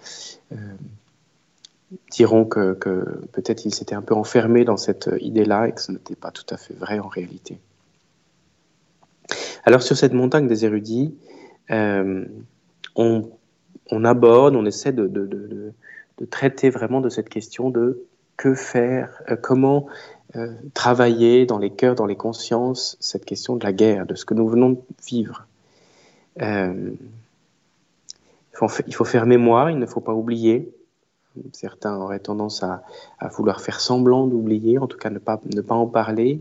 [2.10, 2.72] diront que
[3.32, 6.46] peut-être il s'était un peu enfermé dans cette idée-là et que ce n'était pas tout
[6.50, 7.58] à fait vrai en réalité.
[9.64, 11.14] Alors sur cette montagne des érudits,
[11.70, 12.24] euh,
[12.96, 13.24] on,
[14.04, 15.72] aborde, on essaie de,
[16.30, 18.04] traiter vraiment de cette question de
[18.36, 19.86] que faire, euh, comment
[20.36, 24.24] euh, travailler dans les cœurs, dans les consciences, cette question de la guerre, de ce
[24.24, 25.46] que nous venons de vivre.
[26.40, 26.96] il,
[28.52, 30.72] faut, faire mémoire, il ne faut pas oublier.
[31.52, 32.82] Certains auraient tendance à,
[33.28, 36.40] vouloir faire semblant d'oublier, en tout cas ne pas, ne pas en parler.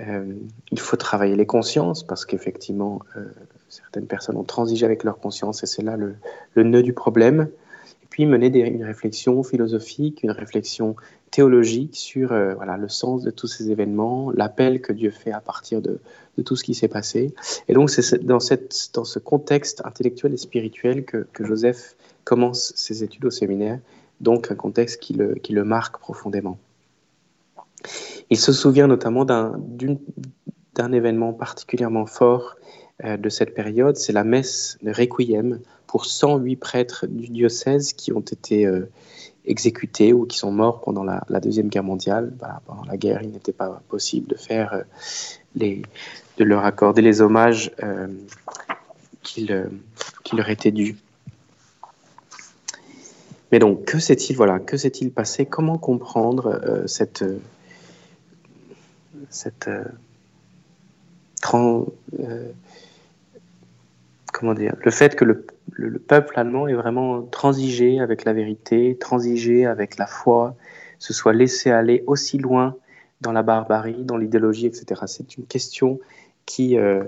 [0.00, 0.34] Euh,
[0.70, 3.24] il faut travailler les consciences parce qu'effectivement, euh,
[3.68, 7.48] certaines personnes ont transigé avec leur conscience et c'est là le, nœud du problème.
[8.02, 10.96] Et puis mener une réflexion philosophique, une réflexion
[11.30, 15.80] théologique sur euh, le sens de tous ces événements, l'appel que Dieu fait à partir
[15.80, 15.98] de,
[16.44, 17.34] tout ce qui s'est passé.
[17.68, 23.30] Et donc c'est dans, ce contexte intellectuel et spirituel que, Joseph commence ses études au
[23.30, 23.80] séminaire,
[24.20, 26.58] donc un contexte qui le marque profondément.
[28.30, 32.56] Il se souvient notamment d'un événement particulièrement fort
[33.04, 38.10] euh, de cette période, c'est la messe de Requiem pour 108 prêtres du diocèse qui
[38.12, 38.88] ont été euh,
[39.44, 42.32] exécutés ou qui sont morts pendant la, Deuxième Guerre mondiale.
[42.40, 44.82] Bah, pendant la guerre, il n'était pas possible de, faire, euh,
[45.54, 45.82] les,
[46.38, 47.70] leur accorder les hommages
[49.22, 50.96] qui, leur étaient dus.
[53.52, 55.44] Mais donc, que s'est-il voilà, que s'est-il passé?
[55.44, 57.24] Comment comprendre cette
[59.30, 59.84] cette euh,
[61.54, 62.52] euh,
[64.32, 65.44] comment dire, le fait que le,
[65.98, 70.54] peuple allemand ait vraiment transigé avec la vérité, transigé avec la foi,
[70.98, 72.76] se soit laissé aller aussi loin
[73.20, 75.02] dans la barbarie, dans l'idéologie, etc.
[75.06, 76.00] C'est une question
[76.46, 77.04] qui, euh,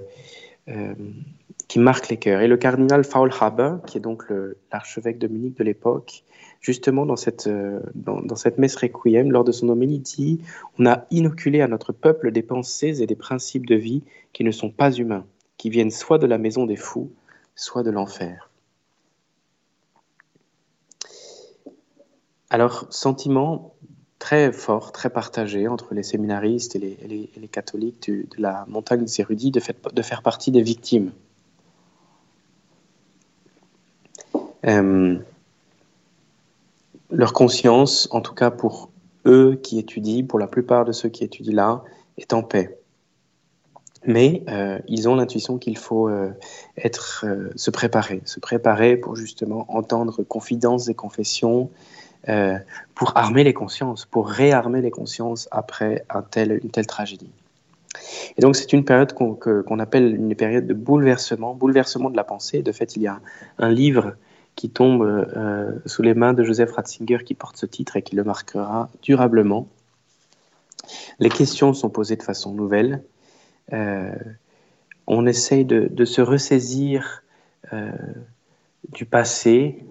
[1.69, 2.41] qui marque les cœurs.
[2.41, 4.25] Et le cardinal Faulhaber, qui est donc
[4.73, 6.25] l'archevêque de Munich de l'époque,
[6.61, 10.41] justement dans cette, euh, dans, cette messe requiem, lors de son homélie, dit
[10.79, 14.03] On a inoculé à notre peuple des pensées et des principes de vie
[14.33, 17.11] qui ne sont pas humains, qui viennent soit de la maison des fous,
[17.55, 18.51] soit de l'enfer.
[22.51, 23.75] Alors, sentiment
[24.19, 29.51] très fort, très partagé entre les séminaristes et les, catholiques de la montagne des érudits
[29.51, 29.61] de,
[30.03, 31.13] faire partie des victimes.
[34.67, 35.19] Euh,
[37.11, 38.91] leur conscience, en tout cas pour
[39.27, 41.85] eux qui étudient, pour la plupart de ceux qui étudient là,
[42.17, 42.79] est en paix.
[44.05, 46.31] Mais euh, ils ont l'intuition qu'il faut euh,
[46.77, 51.71] se préparer, se préparer pour justement entendre confidences et confessions,
[52.95, 56.05] pour armer les consciences, pour réarmer les consciences après
[56.35, 57.31] une telle tragédie.
[58.37, 62.63] Et donc c'est une période qu'on appelle une période de bouleversement, bouleversement de la pensée.
[62.63, 63.21] De fait, il y a
[63.59, 64.15] un livre
[64.57, 68.17] qui tombe euh, sous les mains de Joseph Ratzinger qui porte ce titre et qui
[68.17, 69.69] le marquera durablement.
[71.19, 73.03] Les questions sont posées de façon nouvelle.
[73.73, 74.13] Euh,
[75.07, 77.23] on essaye de, se ressaisir
[77.73, 77.91] euh,
[78.91, 79.85] du passé.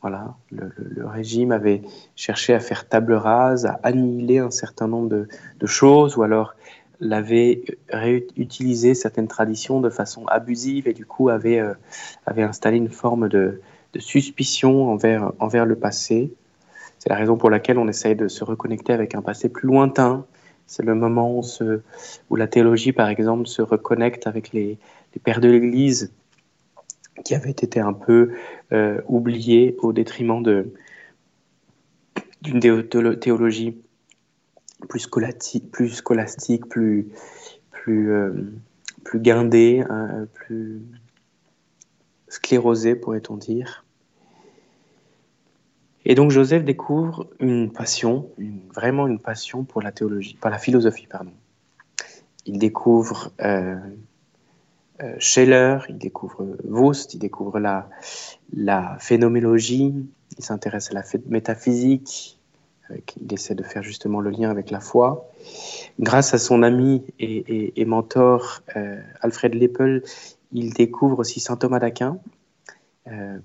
[0.00, 0.70] Voilà, le,
[1.06, 1.82] régime avait
[2.14, 6.54] cherché à faire table rase, à annihiler un certain nombre de, choses, ou alors
[7.00, 11.74] l'avait réutilisé certaines traditions de façon abusive et du coup avait, euh,
[12.26, 13.60] installé une forme de,
[13.98, 16.32] suspicion envers, le passé.
[17.00, 20.24] C'est la raison pour laquelle on essaye de se reconnecter avec un passé plus lointain.
[20.66, 21.40] C'est le moment
[22.30, 24.78] où, la théologie, par exemple, se reconnecte avec les
[25.24, 26.12] pères de l'Église
[27.24, 28.32] qui avaient été un peu
[28.72, 30.42] euh, oubliés au détriment
[32.42, 32.60] d'une
[33.18, 33.82] théologie
[34.88, 37.10] plus scolastique, plus,
[37.88, 38.32] euh,
[39.04, 40.82] plus guindé, hein, plus
[42.28, 43.84] sclérosé, pourrait-on dire.
[46.04, 48.30] Et donc Joseph découvre une passion,
[48.74, 51.32] vraiment une passion pour la théologie, la philosophie, pardon.
[52.46, 53.76] Il découvre euh,
[55.18, 57.88] Scheller, il découvre Wust, il découvre la,
[58.52, 59.94] la phénoménologie,
[60.36, 62.38] il s'intéresse à la métaphysique,
[63.20, 65.28] il essaie de faire justement le lien avec la foi.
[66.00, 68.62] Grâce à son ami et, mentor
[69.20, 70.02] Alfred Leppel,
[70.52, 72.18] il découvre aussi saint Thomas d'Aquin,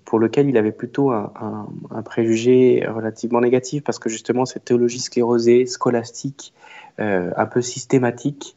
[0.05, 1.67] pour lequel il avait plutôt un,
[2.05, 6.53] préjugé relativement négatif, parce que justement cette théologie sclérosée, scolastique,
[6.97, 8.55] un peu systématique,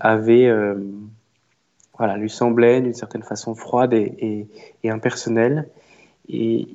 [0.00, 0.50] avait
[2.00, 4.46] voilà, lui semblait d'une certaine façon froide et,
[4.84, 5.68] impersonnelle.
[6.30, 6.66] Et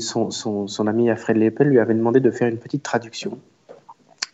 [0.00, 3.38] son, ami Alfred Lepel lui avait demandé de faire une petite traduction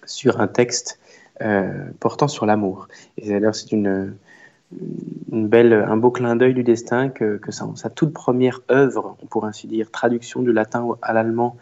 [0.05, 0.99] sur un texte
[1.43, 2.89] euh, portant sur l'amour.
[3.19, 4.17] Et d'ailleurs, c'est une,
[5.31, 9.93] belle, un beau clin d'œil du destin que, sa, toute première œuvre, pourrait ainsi dire,
[9.93, 11.57] traduction du latin à l'allemand,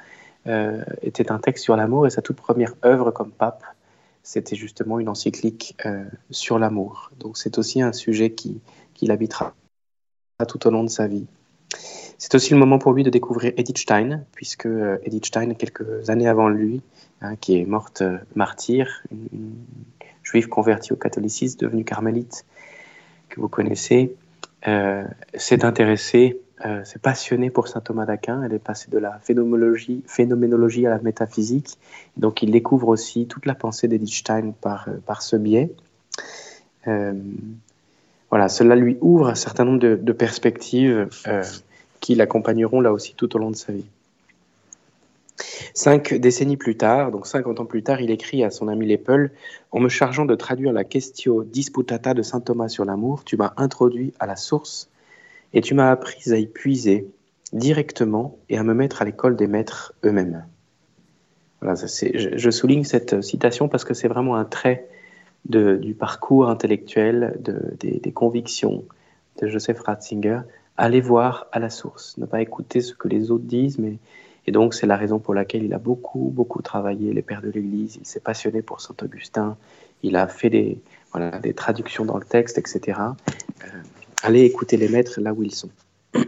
[0.47, 3.63] euh, était un texte sur l'amour, et sa toute première œuvre comme pape
[4.25, 7.13] c'était justement une encyclique euh, sur l'amour.
[7.21, 8.61] Donc c'est aussi un sujet qui,
[9.03, 9.55] l'habitera
[10.49, 11.27] tout au long de sa vie.
[12.17, 16.09] C'est aussi le moment pour lui de découvrir Edith Stein, puisque euh, Edith Stein, quelques
[16.09, 16.81] années avant lui,
[17.21, 19.53] hein, qui est morte euh, martyre, une,
[20.23, 22.47] juive convertie au catholicisme, devenue carmélite,
[23.29, 24.17] que vous connaissez,
[25.35, 28.43] s'est intéressée euh, s'est passionnée pour saint Thomas d'Aquin.
[28.45, 31.79] Elle est passée de la phénoménologie, à la métaphysique.
[32.17, 35.73] Donc il découvre aussi toute la pensée d'Edith Stein par, euh, par ce biais.
[36.87, 37.13] Euh,
[38.31, 41.09] voilà, cela lui ouvre un certain nombre de, perspectives
[42.01, 43.87] qui l'accompagneront là aussi tout au long de sa vie.
[45.73, 49.31] Cinq décennies plus tard, donc 50 ans plus tard, il écrit à son ami Lepel
[49.73, 53.53] En me chargeant de traduire la Questio Disputata de saint Thomas sur l'amour, tu m'as
[53.57, 54.89] introduit à la source
[55.55, 57.09] et tu m'as appris à y puiser
[57.53, 60.45] directement et à me mettre à l'école des maîtres eux-mêmes.
[61.61, 64.87] Voilà, je, souligne cette citation parce que c'est vraiment un trait
[65.47, 67.39] du parcours intellectuel,
[67.79, 68.85] des, convictions
[69.41, 70.41] de Joseph Ratzinger.
[70.77, 73.81] Aller voir à la source, ne pas écouter ce que les autres disent,
[74.47, 77.51] et donc c'est la raison pour laquelle il a beaucoup beaucoup travaillé les pères de
[77.51, 77.97] l'Église.
[78.01, 79.57] Il s'est passionné pour Saint Augustin.
[80.03, 80.81] Il a fait des
[81.13, 82.99] voilà, des traductions dans le texte, etc
[84.23, 85.71] allez écouter les maîtres là où ils sont.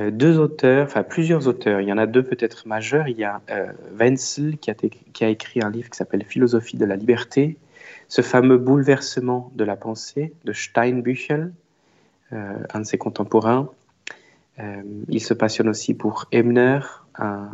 [0.00, 3.06] Euh, deux auteurs, enfin plusieurs auteurs, il y en a deux peut-être majeurs.
[3.08, 6.96] Il y a euh, Wenzel qui a, écrit un livre qui s'appelle Philosophie de la
[6.96, 7.56] liberté,
[8.08, 11.52] ce fameux bouleversement de la pensée de Steinbüchel,
[12.32, 13.70] euh, un de ses contemporains.
[15.08, 16.80] il se passionne aussi pour Ebner,
[17.16, 17.52] un,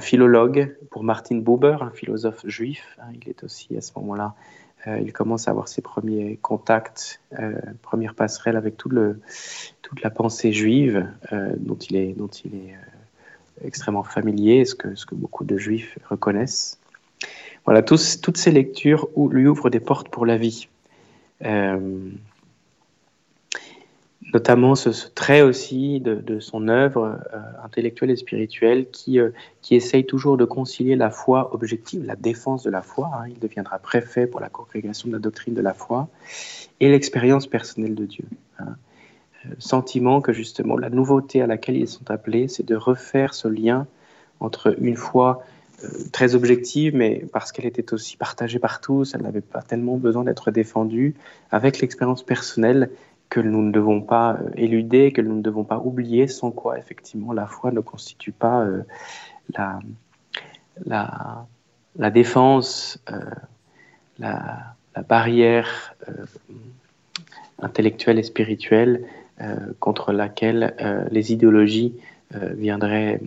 [0.00, 2.98] philologue, pour Martin Buber, un philosophe juif.
[2.98, 4.34] Hein, il est aussi à ce moment-là
[4.86, 7.52] euh, il commence à avoir ses premiers contacts, euh,
[7.82, 8.92] premières passerelles avec toute
[10.02, 12.74] la pensée juive euh, dont il est, est
[13.64, 16.78] extrêmement familier, ce que, beaucoup de juifs reconnaissent.
[17.64, 20.68] Voilà, toutes ces lectures lui ouvrent des portes pour la vie
[24.32, 29.30] notamment ce, trait aussi de, son œuvre euh, intellectuelle et spirituelle qui, euh,
[29.60, 33.28] qui essaye toujours de concilier la foi objective, la défense de la foi, hein.
[33.28, 36.08] il deviendra préfet pour la congrégation de la doctrine de la foi,
[36.80, 38.24] et l'expérience personnelle de Dieu.
[38.58, 38.76] Hein.
[39.46, 43.48] Euh, sentiment que justement la nouveauté à laquelle ils sont appelés, c'est de refaire ce
[43.48, 43.86] lien
[44.40, 45.44] entre une foi
[46.12, 50.24] très objective, mais parce qu'elle était aussi partagée par tous, elle n'avait pas tellement besoin
[50.24, 51.14] d'être défendue,
[51.50, 52.90] avec l'expérience personnelle
[53.32, 56.78] que nous ne devons pas euh, éluder, que nous ne devons pas oublier, sans quoi
[56.78, 58.82] effectivement la foi ne constitue pas euh,
[59.56, 59.78] la,
[61.96, 63.18] la, défense, euh,
[64.18, 65.94] la, la, barrière
[67.58, 69.06] intellectuelle et spirituelle
[69.80, 70.74] contre laquelle
[71.10, 71.94] les idéologies
[72.32, 73.20] viendraient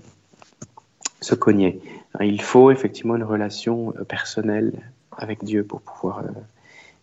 [1.20, 1.82] se cogner.
[2.22, 4.72] Il faut effectivement une relation personnelle
[5.18, 6.24] avec Dieu pour pouvoir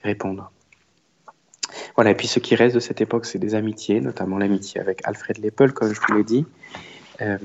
[0.03, 0.53] répondre.
[1.95, 5.01] Voilà, et puis ce qui reste de cette époque, c'est des amitiés, notamment l'amitié avec
[5.05, 6.47] Alfred Lepel, comme je vous l'ai dit.
[7.21, 7.39] Euh,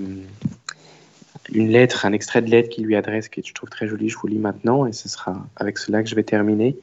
[1.52, 4.18] une lettre, un extrait de lettre qu'il lui adresse, que je trouve très joli, je
[4.18, 6.78] vous lis maintenant, et ce sera avec cela que je vais terminer.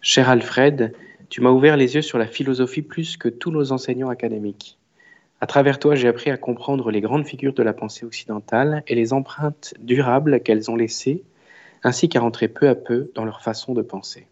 [0.00, 0.94] Cher Alfred,
[1.28, 4.78] tu m'as ouvert les yeux sur la philosophie plus que tous nos enseignants académiques.
[5.40, 8.94] À travers toi, j'ai appris à comprendre les grandes figures de la pensée occidentale et
[8.94, 11.22] les empreintes durables qu'elles ont laissées,
[11.82, 14.26] ainsi qu'à rentrer peu à peu dans leur façon de penser.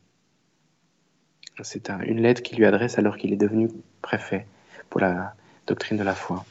[1.63, 3.69] C'est une lettre qu'il lui adresse alors qu'il est devenu
[4.03, 4.47] préfet
[4.91, 5.35] pour la
[5.67, 6.45] doctrine de la foi.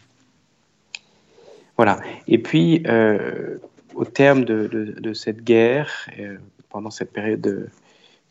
[1.78, 2.00] Voilà.
[2.28, 3.58] Et puis, euh,
[3.96, 6.38] au terme de, cette guerre, euh,
[6.70, 7.70] pendant cette période de,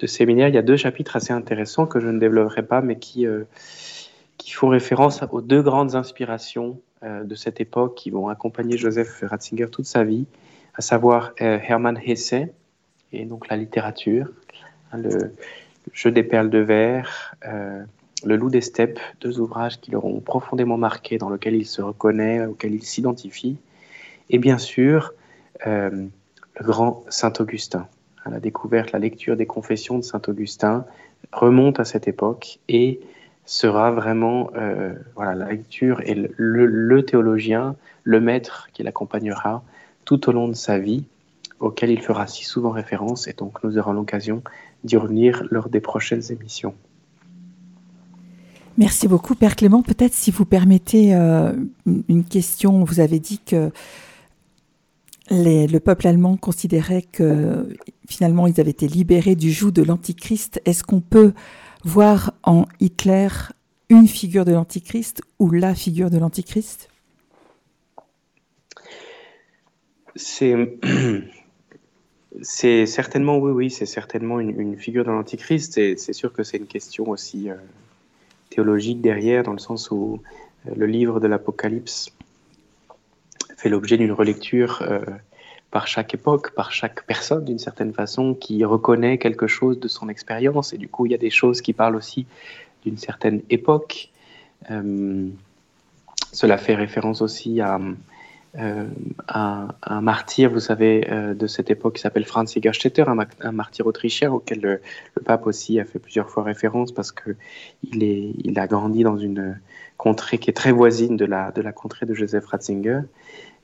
[0.07, 3.27] séminaire, il y a deux chapitres assez intéressants que je ne développerai pas, mais qui,
[3.27, 3.45] euh,
[4.37, 9.69] qui font référence aux deux grandes inspirations de cette époque qui vont accompagner Joseph Ratzinger
[9.71, 10.27] toute sa vie,
[10.75, 12.35] à savoir Hermann Hesse
[13.13, 14.33] et donc la littérature,
[14.93, 15.33] hein, le,
[15.93, 17.83] Jeu des perles de verre, euh,
[18.25, 22.45] Le loup des steppes, deux ouvrages qui l'auront profondément marqué, dans lesquels il se reconnaît,
[22.47, 23.59] auxquels il s'identifie.
[24.31, 25.13] et bien sûr
[25.65, 26.11] le
[26.61, 27.89] grand Saint Augustin.
[28.31, 30.85] La découverte, la lecture des confessions de Saint Augustin
[31.33, 33.01] remonte à cette époque et
[33.45, 34.51] sera vraiment
[35.15, 39.63] voilà, la lecture et le, théologien, le maître qui l'accompagnera
[40.05, 41.05] tout au long de sa vie,
[41.61, 44.43] auquel il fera si souvent référence, et donc nous aurons l'occasion
[44.85, 46.75] d'y revenir lors des prochaines émissions.
[48.79, 49.83] Merci beaucoup, Père Clément.
[49.83, 51.53] Peut-être si vous permettez euh,
[51.87, 53.71] une question, vous avez dit que
[55.31, 57.69] le peuple allemand considérait que
[58.07, 60.61] finalement ils avaient été libérés du joug de l'Antichrist.
[60.67, 61.33] Est-ce qu'on peut
[61.85, 63.29] voir en Hitler
[63.89, 66.89] une figure de l'Antichrist ou la figure de l'Antichrist?
[70.17, 70.55] C'est
[72.43, 75.75] c'est certainement oui oui c'est certainement une, figure de l'Antichrist.
[75.75, 77.55] C'est sûr que c'est une question aussi euh,
[78.51, 80.21] théologique derrière dans le sens où
[80.67, 82.13] euh, le livre de l'Apocalypse
[83.57, 85.01] fait l'objet d'une relecture euh,
[85.71, 90.09] par chaque époque, par chaque personne d'une certaine façon qui reconnaît quelque chose de son
[90.09, 92.27] expérience et du coup il y a des choses qui parlent aussi
[92.85, 94.11] d'une certaine époque.
[96.33, 97.81] cela fait référence aussi à
[98.59, 98.87] euh,
[99.29, 104.33] un, martyr, vous savez, euh, de cette époque qui s'appelle Franz Jägerstätter, un, martyr autrichien
[104.33, 104.81] auquel le,
[105.25, 107.37] pape aussi a fait plusieurs fois référence parce que
[107.93, 109.61] il, a grandi dans une
[109.99, 113.01] contrée qui est très voisine de la, contrée de Joseph Ratzinger.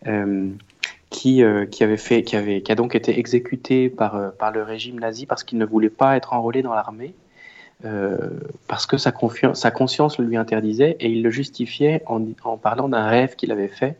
[0.06, 0.50] Euh,
[1.10, 5.44] qui, avait fait, qui, avait, qui a donc été exécuté par, le régime nazi parce
[5.44, 7.14] qu'il ne voulait pas être enrôlé dans l'armée,
[8.66, 13.36] parce que sa, conscience le lui interdisait, et il le justifiait en parlant d'un rêve
[13.36, 13.98] qu'il avait fait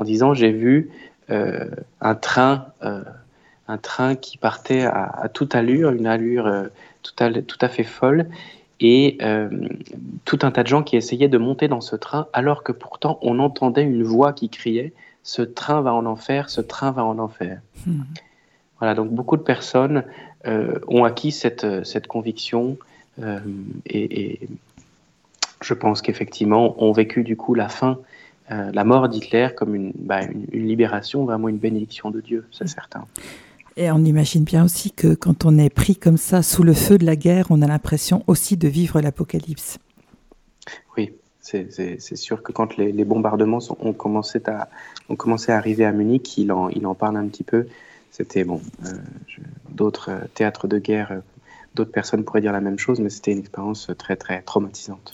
[0.00, 0.88] en disant j'ai vu
[1.30, 1.66] euh,
[2.00, 3.04] un train, euh,
[3.68, 6.68] un train qui partait à, toute allure, une allure euh,
[7.02, 8.26] tout, à, tout, à, fait folle,
[8.80, 9.18] et
[10.24, 13.18] tout un tas de gens qui essayaient de monter dans ce train, alors que pourtant
[13.20, 17.18] on entendait une voix qui criait ce train va en enfer, ce train va en
[17.18, 17.60] enfer.
[17.86, 18.04] Hmm.
[18.78, 20.04] Voilà, donc beaucoup de personnes
[20.46, 22.78] ont acquis cette, cette conviction
[23.22, 24.40] et, et,
[25.60, 27.98] je pense qu'effectivement ont vécu du coup la fin
[28.50, 32.68] euh, la mort d'Hitler comme bah, une, une, libération, vraiment une bénédiction de Dieu, c'est
[32.68, 33.04] certain.
[33.76, 36.98] Et on imagine bien aussi que quand on est pris comme ça sous le feu
[36.98, 39.78] de la guerre, on a l'impression aussi de vivre l'apocalypse.
[40.96, 44.68] Oui, c'est sûr que quand les, bombardements ont, commencé à,
[45.08, 47.66] ont commencé à arriver à Munich, il en, il en parle un petit peu.
[48.10, 48.92] C'était bon, euh,
[49.70, 51.22] d'autres euh, théâtres de guerre,
[51.74, 55.12] d'autres personnes pourraient dire la même chose, mais c'était une expérience très très traumatisante.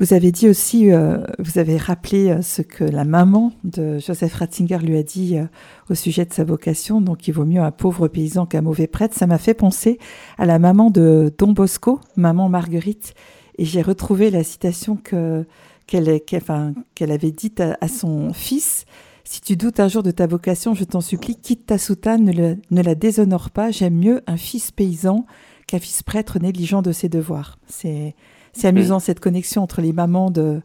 [0.00, 4.32] Vous avez dit aussi, euh, vous avez rappelé euh, ce que la maman de Joseph
[4.34, 5.46] Ratzinger lui a dit euh,
[5.90, 9.16] au sujet de sa vocation, donc il vaut mieux un pauvre paysan qu'un mauvais prêtre.
[9.16, 9.98] Ça m'a fait penser
[10.38, 13.14] à la maman de Don Bosco, maman Marguerite,
[13.58, 15.44] et j'ai retrouvé la citation que
[15.88, 18.84] qu'elle enfin, avait dite à, son fils.
[19.24, 22.56] Si tu doutes un jour de ta vocation, je t'en supplie, quitte ta soutane, ne,
[22.70, 23.70] ne la déshonore pas.
[23.70, 25.24] J'aime mieux un fils paysan
[25.66, 27.58] qu'un fils prêtre négligent de ses devoirs.
[27.66, 28.14] C'est
[28.58, 30.60] c'est amusant cette connexion entre les mamans de,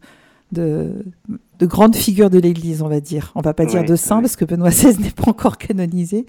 [0.51, 1.03] de,
[1.61, 3.31] grandes figures de l'Église, on va dire.
[3.35, 6.25] On va pas dire de saints parce que Benoît XVI n'est pas encore canonisé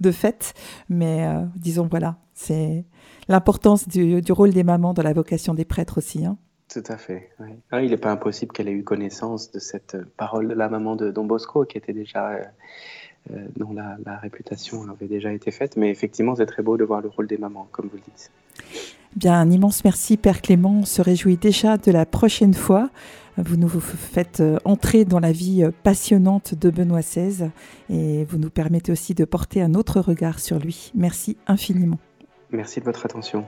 [0.00, 0.54] de fait,
[0.88, 2.84] mais euh, disons voilà, c'est
[3.28, 6.24] l'importance du, rôle des mamans dans la vocation des prêtres aussi.
[6.24, 6.36] Hein.
[6.68, 7.30] Tout à fait.
[7.70, 10.96] Ah, il n'est pas impossible qu'elle ait eu connaissance de cette parole de la maman
[10.96, 12.42] de Don Bosco, qui était déjà euh,
[13.32, 15.76] euh, dont la, la, réputation avait déjà été faite.
[15.76, 18.30] Mais effectivement, c'est très beau de voir le rôle des mamans, comme vous le dites.
[19.16, 20.80] Bien, un immense merci, Père Clément.
[20.80, 22.90] On se réjouit déjà de la prochaine fois.
[23.36, 27.50] Vous nous faites euh, entrer dans la vie euh, passionnante de Benoît XVI
[27.90, 30.92] et vous nous permettez aussi de porter un autre regard sur lui.
[30.94, 31.98] Merci infiniment.
[32.50, 33.44] Merci de votre attention.